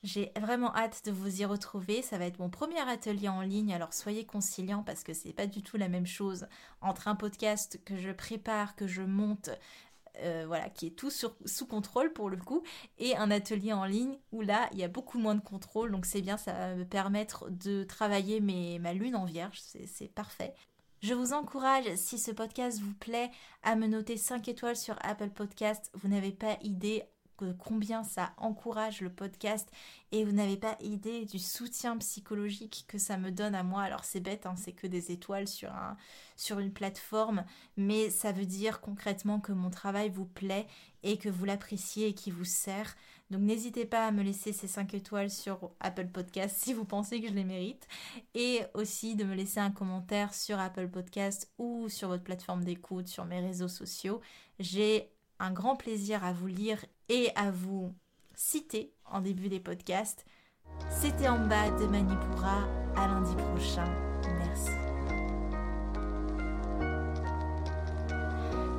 J'ai 0.04 0.30
vraiment 0.40 0.74
hâte 0.76 1.02
de 1.06 1.10
vous 1.10 1.40
y 1.40 1.44
retrouver. 1.44 2.02
Ça 2.02 2.18
va 2.18 2.26
être 2.26 2.38
mon 2.38 2.50
premier 2.50 2.80
atelier 2.88 3.28
en 3.28 3.42
ligne, 3.42 3.74
alors 3.74 3.92
soyez 3.92 4.24
conciliants 4.24 4.84
parce 4.84 5.02
que 5.02 5.12
c'est 5.12 5.32
pas 5.32 5.46
du 5.46 5.62
tout 5.62 5.76
la 5.76 5.88
même 5.88 6.06
chose 6.06 6.46
entre 6.80 7.08
un 7.08 7.16
podcast 7.16 7.80
que 7.84 7.96
je 7.96 8.10
prépare, 8.10 8.76
que 8.76 8.86
je 8.86 9.02
monte, 9.02 9.50
euh, 10.20 10.44
voilà, 10.46 10.70
qui 10.70 10.86
est 10.86 10.96
tout 10.96 11.10
sous 11.10 11.66
contrôle 11.66 12.12
pour 12.12 12.30
le 12.30 12.36
coup, 12.36 12.62
et 12.98 13.16
un 13.16 13.30
atelier 13.30 13.72
en 13.72 13.84
ligne 13.84 14.18
où 14.30 14.40
là, 14.40 14.68
il 14.72 14.78
y 14.78 14.84
a 14.84 14.88
beaucoup 14.88 15.18
moins 15.18 15.34
de 15.34 15.40
contrôle, 15.40 15.90
donc 15.90 16.06
c'est 16.06 16.22
bien, 16.22 16.36
ça 16.36 16.52
va 16.52 16.74
me 16.76 16.84
permettre 16.84 17.50
de 17.50 17.82
travailler 17.82 18.40
mes, 18.40 18.78
ma 18.78 18.92
lune 18.92 19.16
en 19.16 19.24
vierge, 19.24 19.60
c'est 19.60 20.12
parfait. 20.12 20.54
Je 21.00 21.14
vous 21.14 21.32
encourage, 21.32 21.84
si 21.94 22.18
ce 22.18 22.32
podcast 22.32 22.80
vous 22.80 22.94
plaît, 22.94 23.30
à 23.62 23.76
me 23.76 23.86
noter 23.86 24.16
5 24.16 24.48
étoiles 24.48 24.76
sur 24.76 24.96
Apple 25.00 25.30
Podcast. 25.30 25.92
Vous 25.94 26.08
n'avez 26.08 26.32
pas 26.32 26.58
idée 26.62 27.04
combien 27.58 28.04
ça 28.04 28.32
encourage 28.36 29.00
le 29.00 29.10
podcast 29.10 29.70
et 30.12 30.24
vous 30.24 30.32
n'avez 30.32 30.56
pas 30.56 30.76
idée 30.80 31.24
du 31.26 31.38
soutien 31.38 31.96
psychologique 31.98 32.84
que 32.88 32.98
ça 32.98 33.16
me 33.16 33.30
donne 33.30 33.54
à 33.54 33.62
moi. 33.62 33.82
Alors 33.82 34.04
c'est 34.04 34.20
bête, 34.20 34.46
hein, 34.46 34.54
c'est 34.56 34.72
que 34.72 34.86
des 34.86 35.12
étoiles 35.12 35.48
sur, 35.48 35.70
un, 35.70 35.96
sur 36.36 36.58
une 36.58 36.72
plateforme, 36.72 37.44
mais 37.76 38.10
ça 38.10 38.32
veut 38.32 38.46
dire 38.46 38.80
concrètement 38.80 39.40
que 39.40 39.52
mon 39.52 39.70
travail 39.70 40.08
vous 40.08 40.24
plaît 40.24 40.66
et 41.02 41.18
que 41.18 41.28
vous 41.28 41.44
l'appréciez 41.44 42.08
et 42.08 42.14
qui 42.14 42.30
vous 42.30 42.44
sert. 42.44 42.96
Donc 43.30 43.42
n'hésitez 43.42 43.84
pas 43.84 44.06
à 44.06 44.10
me 44.10 44.22
laisser 44.22 44.52
ces 44.52 44.66
5 44.66 44.94
étoiles 44.94 45.30
sur 45.30 45.70
Apple 45.80 46.08
Podcast 46.08 46.56
si 46.58 46.72
vous 46.72 46.84
pensez 46.84 47.20
que 47.20 47.28
je 47.28 47.34
les 47.34 47.44
mérite. 47.44 47.86
Et 48.34 48.62
aussi 48.74 49.14
de 49.14 49.24
me 49.24 49.34
laisser 49.34 49.60
un 49.60 49.70
commentaire 49.70 50.32
sur 50.32 50.58
Apple 50.58 50.88
Podcast 50.88 51.52
ou 51.58 51.88
sur 51.88 52.08
votre 52.08 52.24
plateforme 52.24 52.64
d'écoute, 52.64 53.08
sur 53.08 53.26
mes 53.26 53.40
réseaux 53.40 53.68
sociaux. 53.68 54.20
J'ai 54.58 55.12
un 55.38 55.52
grand 55.52 55.76
plaisir 55.76 56.24
à 56.24 56.32
vous 56.32 56.46
lire 56.46 56.84
et 57.08 57.30
à 57.34 57.50
vous 57.50 57.94
citer 58.34 58.92
en 59.04 59.20
début 59.20 59.48
des 59.48 59.60
podcasts. 59.60 60.24
C'était 60.90 61.28
en 61.28 61.46
bas 61.46 61.70
de 61.70 61.86
Manipura. 61.86 62.68
À 62.96 63.06
lundi 63.06 63.34
prochain. 63.36 63.86
Merci. 64.38 64.87